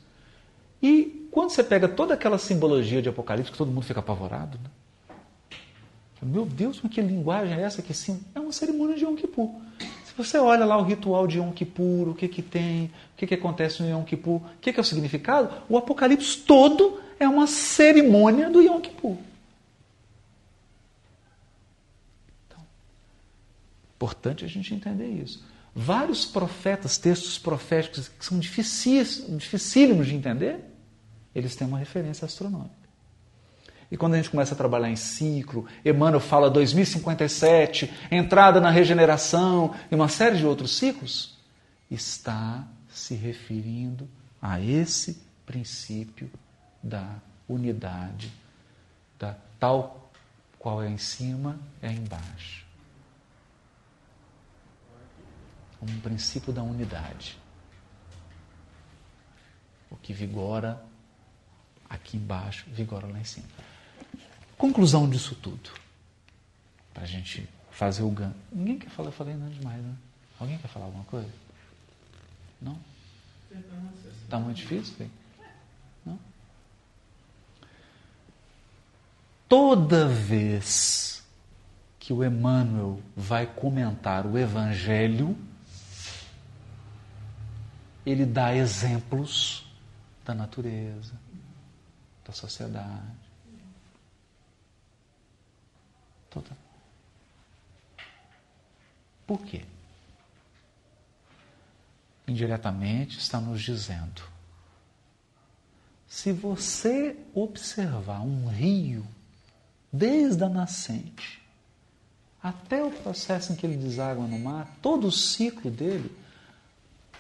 E 0.83 1.28
quando 1.31 1.51
você 1.51 1.63
pega 1.63 1.89
toda 1.89 2.15
aquela 2.15 2.39
simbologia 2.39 3.03
de 3.03 3.09
Apocalipse, 3.09 3.53
que 3.53 3.59
todo 3.59 3.71
mundo 3.71 3.85
fica 3.85 4.01
apavorado, 4.01 4.59
né? 4.59 4.71
Meu 6.21 6.45
Deus, 6.45 6.81
mas 6.83 6.93
que 6.93 7.01
linguagem 7.01 7.57
é 7.57 7.63
essa? 7.63 7.81
Que 7.81 7.95
sim, 7.95 8.21
é 8.35 8.41
uma 8.41 8.51
cerimônia 8.51 8.97
de 8.97 9.05
Yom 9.05 9.15
Kippur. 9.15 9.51
Se 10.05 10.13
você 10.17 10.37
olha 10.37 10.65
lá 10.65 10.77
o 10.77 10.83
ritual 10.83 11.29
de 11.29 11.39
Yom 11.39 11.53
Kippur, 11.53 12.09
o 12.09 12.15
que 12.15 12.27
que 12.27 12.43
tem, 12.43 12.87
o 12.87 13.17
que 13.17 13.27
que 13.27 13.35
acontece 13.35 13.81
no 13.83 13.89
Yom 13.89 14.03
Kippur, 14.03 14.37
o 14.37 14.43
que 14.61 14.73
que 14.73 14.81
é 14.81 14.83
o 14.83 14.85
significado, 14.85 15.63
o 15.69 15.79
Apocalipse 15.79 16.39
todo 16.39 17.01
é 17.21 17.29
uma 17.29 17.47
cerimônia 17.47 18.51
do 18.51 18.61
Yom 18.61 18.81
Kippur. 18.81 19.17
Então, 22.49 22.61
importante 23.95 24.45
a 24.45 24.49
gente 24.49 24.75
entender 24.75 25.07
isso. 25.07 25.45
Vários 25.73 26.25
profetas, 26.25 26.99
textos 26.99 27.39
proféticos 27.39 28.09
que 28.09 28.25
são 28.25 28.41
dificílimos 28.41 30.09
de 30.09 30.17
entender, 30.17 30.65
eles 31.39 31.57
têm 31.57 31.67
uma 31.67 31.79
referência 31.79 32.25
astronômica. 32.25 32.89
E 33.91 33.97
quando 33.97 34.15
a 34.15 34.17
gente 34.19 34.31
começa 34.31 34.55
a 34.55 34.57
trabalhar 34.57 34.91
em 34.91 34.97
ciclo, 34.97 35.67
Emmanuel 35.85 36.21
fala 36.21 36.51
2057, 36.51 37.91
entrada 38.11 38.61
na 38.61 38.71
regeneração 38.71 39.75
e 39.91 39.95
uma 39.95 40.09
série 40.09 40.37
de 40.37 40.47
outros 40.47 40.77
ciclos, 40.77 41.39
está 41.91 42.67
se 42.91 43.15
referindo 43.15 44.09
a 44.43 44.61
esse 44.61 45.23
princípio 45.47 46.31
da 46.83 47.17
unidade, 47.49 48.31
da 49.19 49.35
tal 49.59 50.11
qual 50.59 50.83
é 50.83 50.89
em 50.89 50.99
cima 50.99 51.59
é 51.81 51.91
embaixo. 51.91 52.67
Um 55.81 56.01
princípio 56.01 56.53
da 56.53 56.63
unidade. 56.63 57.39
O 59.91 59.97
que 59.97 60.13
vigora 60.13 60.83
aqui 61.89 62.17
embaixo, 62.17 62.67
vigora 62.69 63.07
lá 63.07 63.19
em 63.19 63.25
cima. 63.25 63.47
Conclusão 64.57 65.09
disso 65.09 65.35
tudo. 65.37 65.71
Para 66.93 67.05
a 67.05 67.07
gente 67.07 67.49
fazer 67.71 68.03
o 68.03 68.11
ganho. 68.11 68.35
Ninguém 68.53 68.79
quer 68.79 68.91
falar, 68.91 69.09
eu 69.09 69.13
falei 69.13 69.35
nada 69.35 69.53
demais, 69.53 69.83
né? 69.83 69.95
Alguém 70.41 70.59
quer 70.59 70.69
falar 70.69 70.87
alguma 70.87 71.05
coisa? 71.05 71.31
Não? 72.61 72.79
Está 74.25 74.39
muito 74.39 74.57
difícil? 74.57 74.95
Filho? 74.95 75.11
Não? 76.05 76.19
Toda 79.49 80.09
vez 80.09 81.25
que 81.99 82.13
o 82.13 82.25
Emmanuel 82.25 83.01
vai 83.17 83.47
comentar 83.47 84.27
o 84.27 84.37
Evangelho, 84.37 85.37
ele 88.05 88.27
dá 88.27 88.55
exemplos 88.55 89.67
da 90.25 90.35
natureza, 90.35 91.13
da 92.29 92.33
sociedade, 92.35 93.17
Toda. 96.31 96.51
Por 99.27 99.41
quê? 99.47 99.65
Indiretamente 102.27 103.19
está 103.19 103.41
nos 103.41 103.63
dizendo: 103.63 104.23
se 106.07 106.33
você 106.33 107.17
observar 107.35 108.21
um 108.21 108.47
rio, 108.47 109.07
desde 109.91 110.45
a 110.45 110.49
nascente 110.51 111.43
até 112.43 112.85
o 112.85 112.91
processo 112.91 113.53
em 113.53 113.57
que 113.57 113.67
ele 113.67 113.79
deságua 113.79 114.27
no 114.27 114.39
mar, 114.39 114.77
todo 114.83 115.09
o 115.09 115.13
ciclo 115.13 115.71
dele, 115.71 116.15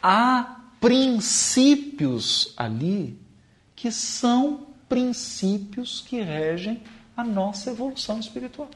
há 0.03 0.61
princípios 0.79 2.53
ali 2.57 3.21
que 3.75 3.90
são 3.90 4.67
princípios 4.88 6.01
que 6.01 6.20
regem 6.20 6.83
a 7.16 7.24
nossa 7.24 7.70
evolução 7.70 8.18
espiritual. 8.18 8.70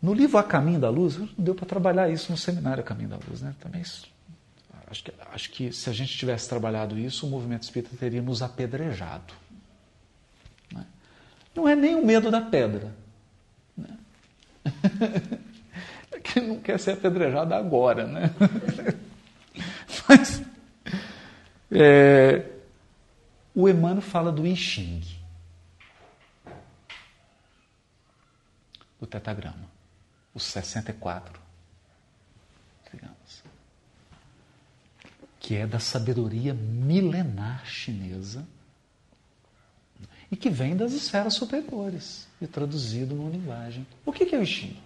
No 0.00 0.14
livro 0.14 0.38
A 0.38 0.44
Caminho 0.44 0.78
da 0.78 0.88
Luz, 0.88 1.16
não 1.16 1.28
deu 1.36 1.52
para 1.52 1.66
trabalhar 1.66 2.08
isso 2.08 2.30
no 2.30 2.38
seminário 2.38 2.80
A 2.80 2.86
Caminho 2.86 3.08
da 3.08 3.18
Luz, 3.28 3.42
né? 3.42 3.56
Também 3.58 3.82
acho 4.86 5.02
que, 5.02 5.12
acho 5.32 5.50
que 5.50 5.72
se 5.72 5.90
a 5.90 5.92
gente 5.92 6.16
tivesse 6.16 6.48
trabalhado 6.48 6.96
isso, 6.96 7.26
o 7.26 7.30
movimento 7.30 7.64
espírita 7.64 7.96
teria 7.96 8.22
nos 8.22 8.40
apedrejado. 8.40 9.34
Né? 10.72 10.86
Não 11.54 11.68
é 11.68 11.74
nem 11.74 11.96
o 11.96 12.06
medo 12.06 12.30
da 12.30 12.40
pedra. 12.40 12.94
Né? 13.76 13.98
Não 16.46 16.60
quer 16.60 16.78
ser 16.78 16.92
apedrejado 16.92 17.54
agora, 17.54 18.06
né? 18.06 18.30
Mas 20.08 20.42
é, 21.70 22.50
o 23.54 23.68
Emmanuel 23.68 24.02
fala 24.02 24.30
do 24.30 24.46
I 24.46 24.54
Ching, 24.54 25.02
do 29.00 29.06
tetagrama 29.06 29.76
os 30.34 30.44
64, 30.44 31.40
digamos, 32.92 33.42
que 35.40 35.56
é 35.56 35.66
da 35.66 35.80
sabedoria 35.80 36.52
milenar 36.52 37.64
chinesa 37.64 38.46
e 40.30 40.36
que 40.36 40.50
vem 40.50 40.76
das 40.76 40.92
esferas 40.92 41.34
superiores 41.34 42.28
e 42.40 42.46
traduzido 42.46 43.14
numa 43.14 43.30
linguagem. 43.30 43.86
O 44.04 44.12
que 44.12 44.34
é 44.34 44.38
o 44.38 44.42
I 44.42 44.85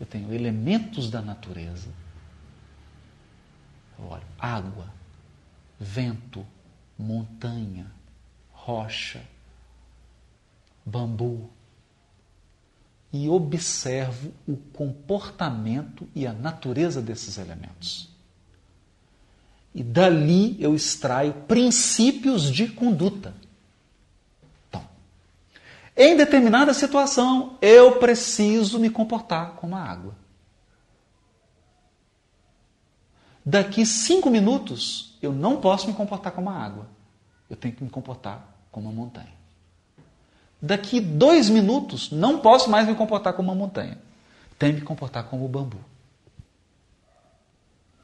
Eu 0.00 0.06
tenho 0.06 0.32
elementos 0.32 1.10
da 1.10 1.22
natureza. 1.22 1.88
Olha, 3.98 4.24
água, 4.38 4.92
vento, 5.78 6.44
montanha, 6.98 7.90
rocha, 8.52 9.22
bambu, 10.84 11.50
e 13.12 13.28
observo 13.28 14.32
o 14.44 14.56
comportamento 14.56 16.08
e 16.16 16.26
a 16.26 16.32
natureza 16.32 17.00
desses 17.00 17.38
elementos. 17.38 18.08
E 19.72 19.84
dali 19.84 20.56
eu 20.60 20.74
extraio 20.74 21.32
princípios 21.46 22.50
de 22.50 22.66
conduta. 22.66 23.32
Em 25.96 26.16
determinada 26.16 26.74
situação, 26.74 27.56
eu 27.62 27.98
preciso 27.98 28.78
me 28.78 28.90
comportar 28.90 29.52
como 29.52 29.76
a 29.76 29.80
água. 29.80 30.16
Daqui 33.44 33.84
cinco 33.84 34.30
minutos, 34.30 35.16
eu 35.22 35.32
não 35.32 35.60
posso 35.60 35.86
me 35.86 35.92
comportar 35.92 36.32
como 36.32 36.50
a 36.50 36.54
água. 36.54 36.88
Eu 37.48 37.56
tenho 37.56 37.74
que 37.74 37.84
me 37.84 37.90
comportar 37.90 38.56
como 38.72 38.88
a 38.88 38.92
montanha 38.92 39.44
daqui 40.64 40.98
dois 40.98 41.50
minutos 41.50 42.10
não 42.10 42.40
posso 42.40 42.70
mais 42.70 42.88
me 42.88 42.94
comportar 42.94 43.34
como 43.34 43.52
uma 43.52 43.54
montanha. 43.54 43.98
Tenho 44.58 44.74
que 44.74 44.80
me 44.80 44.86
comportar 44.86 45.24
como 45.24 45.44
o 45.44 45.48
bambu. 45.48 45.78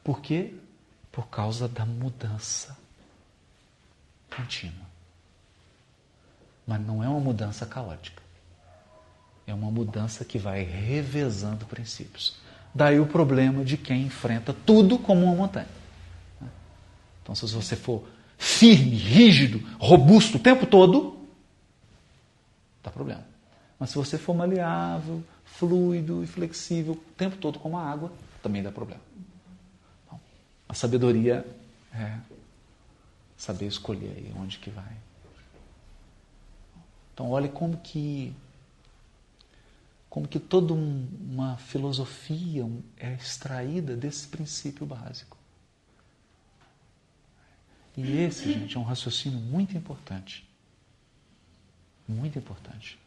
Por 0.05 0.21
quê? 0.21 0.55
Por 1.11 1.27
causa 1.29 1.67
da 1.67 1.87
mudança 1.87 2.77
contínua. 4.35 4.90
Mas 6.71 6.87
não 6.87 7.03
é 7.03 7.09
uma 7.09 7.19
mudança 7.19 7.67
caótica. 7.67 8.23
É 9.45 9.53
uma 9.53 9.73
mudança 9.73 10.25
que 10.25 10.39
vai 10.39 10.63
revezando 10.63 11.67
princípios. 11.67 12.37
Daí 12.73 13.01
o 13.01 13.07
problema 13.07 13.65
de 13.65 13.77
quem 13.77 14.03
enfrenta 14.03 14.55
tudo 14.55 14.97
como 14.97 15.25
uma 15.25 15.35
montanha. 15.35 15.67
Então, 17.21 17.35
se 17.35 17.45
você 17.53 17.75
for 17.75 18.07
firme, 18.39 18.95
rígido, 18.95 19.59
robusto 19.81 20.37
o 20.37 20.41
tempo 20.41 20.65
todo, 20.65 21.19
dá 22.85 22.91
problema. 22.93 23.27
Mas 23.77 23.91
se 23.91 23.97
você 23.97 24.17
for 24.17 24.33
maleável, 24.33 25.25
fluido 25.45 26.23
e 26.23 26.27
flexível 26.29 26.93
o 26.93 27.15
tempo 27.17 27.37
todo 27.39 27.59
como 27.59 27.77
a 27.79 27.85
água, 27.85 28.13
também 28.41 28.63
dá 28.63 28.71
problema. 28.71 29.03
Então, 30.07 30.21
a 30.69 30.75
sabedoria 30.75 31.45
é 31.93 32.17
saber 33.37 33.67
escolher 33.67 34.15
aí 34.17 34.33
onde 34.39 34.59
que 34.59 34.71
vai. 34.71 35.10
Então 37.21 37.33
olhe 37.33 37.51
como 37.51 37.77
que 37.77 38.35
como 40.09 40.27
que 40.27 40.41
toda 40.41 40.73
um, 40.73 41.07
uma 41.31 41.59
filosofia 41.59 42.67
é 42.97 43.13
extraída 43.13 43.95
desse 43.95 44.27
princípio 44.27 44.87
básico. 44.87 45.37
E 47.95 48.17
esse, 48.23 48.51
gente, 48.51 48.75
é 48.75 48.81
um 48.81 48.85
raciocínio 48.85 49.39
muito 49.39 49.77
importante. 49.77 50.49
Muito 52.09 52.39
importante. 52.39 52.99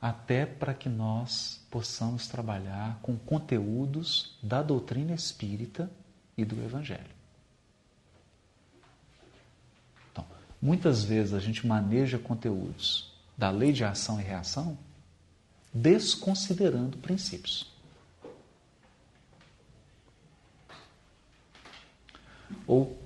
Até 0.00 0.46
para 0.46 0.72
que 0.72 0.88
nós 0.88 1.60
possamos 1.70 2.26
trabalhar 2.26 2.98
com 3.02 3.14
conteúdos 3.14 4.38
da 4.42 4.62
doutrina 4.62 5.12
espírita 5.12 5.90
e 6.34 6.46
do 6.46 6.56
Evangelho. 6.64 7.14
Então, 10.10 10.24
muitas 10.62 11.04
vezes 11.04 11.34
a 11.34 11.40
gente 11.40 11.66
maneja 11.66 12.18
conteúdos 12.18 13.13
da 13.36 13.50
lei 13.50 13.72
de 13.72 13.84
ação 13.84 14.20
e 14.20 14.22
reação 14.22 14.78
desconsiderando 15.72 16.98
princípios. 16.98 17.72
Ou, 22.66 22.96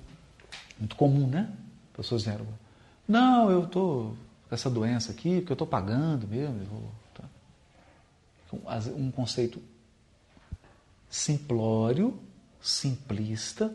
muito 0.77 0.95
comum, 0.95 1.27
né? 1.27 1.51
Pessoas 1.93 2.23
dizendo, 2.23 2.47
não, 3.07 3.49
eu 3.49 3.65
estou 3.65 4.15
com 4.47 4.55
essa 4.55 4.69
doença 4.69 5.11
aqui, 5.11 5.39
porque 5.39 5.51
eu 5.51 5.55
estou 5.55 5.67
pagando 5.67 6.27
mesmo. 6.27 6.91
Tá. 7.13 7.25
Um 8.95 9.11
conceito 9.11 9.61
simplório, 11.09 12.19
simplista, 12.61 13.73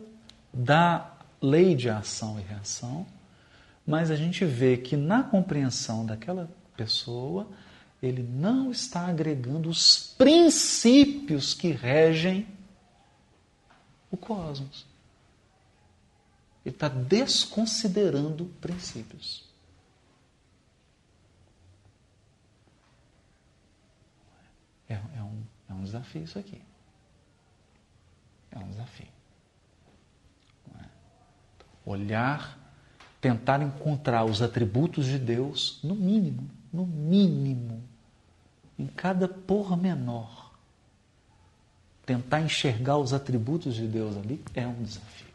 da 0.53 1.17
lei 1.41 1.75
de 1.75 1.89
ação 1.89 2.39
e 2.39 2.43
reação, 2.43 3.05
mas 3.85 4.09
a 4.09 4.15
gente 4.15 4.43
vê 4.45 4.77
que 4.77 4.97
na 4.97 5.23
compreensão 5.23 6.05
daquela 6.05 6.49
pessoa, 6.75 7.47
ele 8.01 8.23
não 8.23 8.71
está 8.71 9.07
agregando 9.07 9.69
os 9.69 10.13
princípios 10.17 11.53
que 11.53 11.71
regem 11.71 12.47
o 14.11 14.17
cosmos. 14.17 14.85
Ele 16.65 16.73
está 16.73 16.87
desconsiderando 16.87 18.45
princípios. 18.59 19.45
É, 24.89 24.93
é, 24.93 25.21
um, 25.21 25.43
é 25.69 25.73
um 25.73 25.83
desafio 25.83 26.23
isso 26.23 26.39
aqui. 26.39 26.61
É 28.51 28.57
um 28.57 28.69
desafio. 28.69 29.07
É? 30.79 30.85
Olhar, 31.85 32.64
tentar 33.25 33.59
encontrar 33.63 34.23
os 34.23 34.43
atributos 34.43 35.07
de 35.07 35.17
Deus, 35.17 35.79
no 35.83 35.95
mínimo, 35.95 36.47
no 36.71 36.85
mínimo, 36.85 37.81
em 38.77 38.85
cada 38.85 39.27
pormenor. 39.27 40.51
Tentar 42.05 42.41
enxergar 42.41 42.99
os 42.99 43.13
atributos 43.13 43.73
de 43.73 43.87
Deus 43.87 44.15
ali 44.15 44.39
é 44.53 44.67
um 44.67 44.83
desafio. 44.83 45.33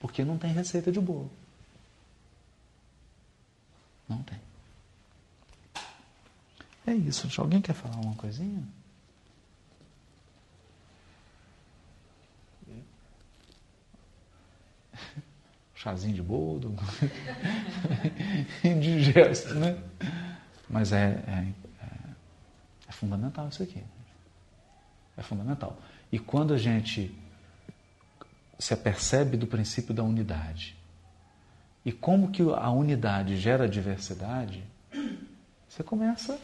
Porque 0.00 0.24
não 0.24 0.38
tem 0.38 0.50
receita 0.50 0.90
de 0.90 0.98
bolo. 0.98 1.30
Não 4.08 4.22
tem. 4.22 4.40
É 6.86 6.94
isso. 6.94 7.28
Alguém 7.38 7.60
quer 7.60 7.74
falar 7.74 7.96
uma 7.96 8.14
coisinha? 8.14 8.66
Chazinho 15.74 16.14
de 16.14 16.22
boldo, 16.22 16.74
indigesto, 18.64 19.54
né? 19.54 19.78
Mas 20.68 20.92
é, 20.92 21.22
é, 21.28 21.46
é, 22.88 22.92
fundamental 22.92 23.48
isso 23.48 23.62
aqui. 23.62 23.82
É 25.16 25.22
fundamental. 25.22 25.78
E 26.10 26.18
quando 26.18 26.54
a 26.54 26.58
gente 26.58 27.14
se 28.58 28.72
apercebe 28.72 29.36
do 29.36 29.46
princípio 29.46 29.94
da 29.94 30.02
unidade. 30.02 30.76
E 31.84 31.92
como 31.92 32.30
que 32.30 32.42
a 32.42 32.70
unidade 32.70 33.36
gera 33.36 33.68
diversidade, 33.68 34.64
você 35.68 35.82
começa. 35.82 36.38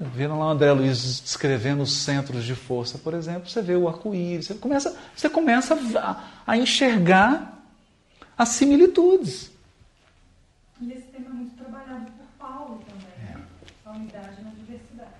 Viram 0.00 0.38
lá 0.38 0.46
o 0.46 0.50
André 0.50 0.72
Luiz 0.72 1.20
descrevendo 1.20 1.82
os 1.82 1.92
centros 1.92 2.44
de 2.44 2.54
força, 2.54 2.96
por 2.96 3.12
exemplo, 3.12 3.48
você 3.50 3.60
vê 3.60 3.76
o 3.76 3.86
arco-íris, 3.86 4.46
você 4.46 4.54
começa, 4.54 4.96
você 5.14 5.28
começa 5.28 5.78
a, 5.98 6.24
a 6.46 6.56
enxergar 6.56 7.62
as 8.36 8.48
similitudes. 8.48 9.50
E 10.80 10.90
esse 10.90 11.02
tema 11.08 11.26
é 11.26 11.32
muito 11.32 11.54
trabalhado 11.54 12.06
por 12.12 12.26
Paulo 12.38 12.82
também, 12.88 13.28
é. 13.28 13.36
a 13.84 13.90
unidade 13.90 14.42
na 14.42 14.50
diversidade. 14.52 15.10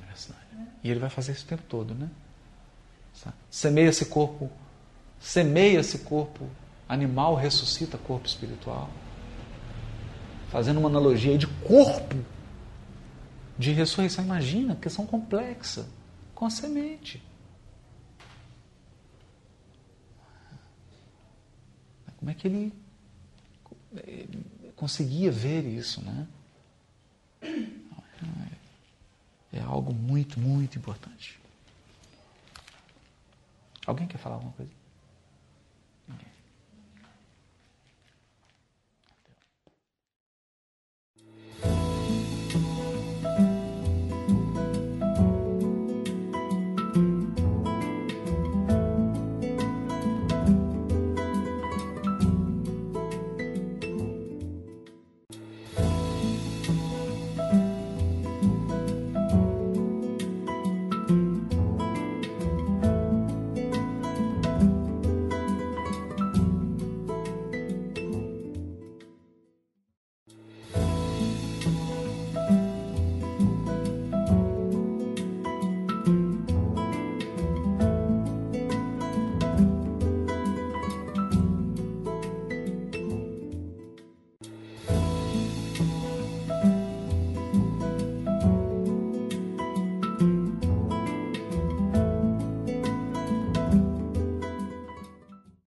diversidade. 0.00 0.40
É. 0.58 0.64
E 0.84 0.90
ele 0.90 1.00
vai 1.00 1.10
fazer 1.10 1.32
isso 1.32 1.44
o 1.44 1.48
tempo 1.48 1.64
todo, 1.68 1.94
né? 1.94 2.08
Semeia 3.50 3.90
esse 3.90 4.06
corpo 4.06 4.50
semeia 5.20 5.80
esse 5.80 5.98
corpo 5.98 6.48
animal, 6.88 7.34
ressuscita 7.34 7.98
corpo 7.98 8.26
espiritual. 8.26 8.88
Fazendo 10.50 10.80
uma 10.80 10.88
analogia 10.88 11.36
de 11.36 11.46
corpo 11.46 12.16
de 13.60 13.72
ressurreição, 13.72 14.24
imagina, 14.24 14.74
questão 14.74 15.06
complexa, 15.06 15.86
com 16.34 16.46
a 16.46 16.50
semente. 16.50 17.22
Como 22.16 22.30
é 22.30 22.34
que 22.34 22.48
ele 22.48 22.72
conseguia 24.74 25.30
ver 25.30 25.66
isso, 25.66 26.02
né? 26.02 26.26
É 29.52 29.60
algo 29.60 29.92
muito, 29.92 30.40
muito 30.40 30.78
importante. 30.78 31.38
Alguém 33.86 34.06
quer 34.06 34.18
falar 34.18 34.36
alguma 34.36 34.52
coisa? 34.52 34.72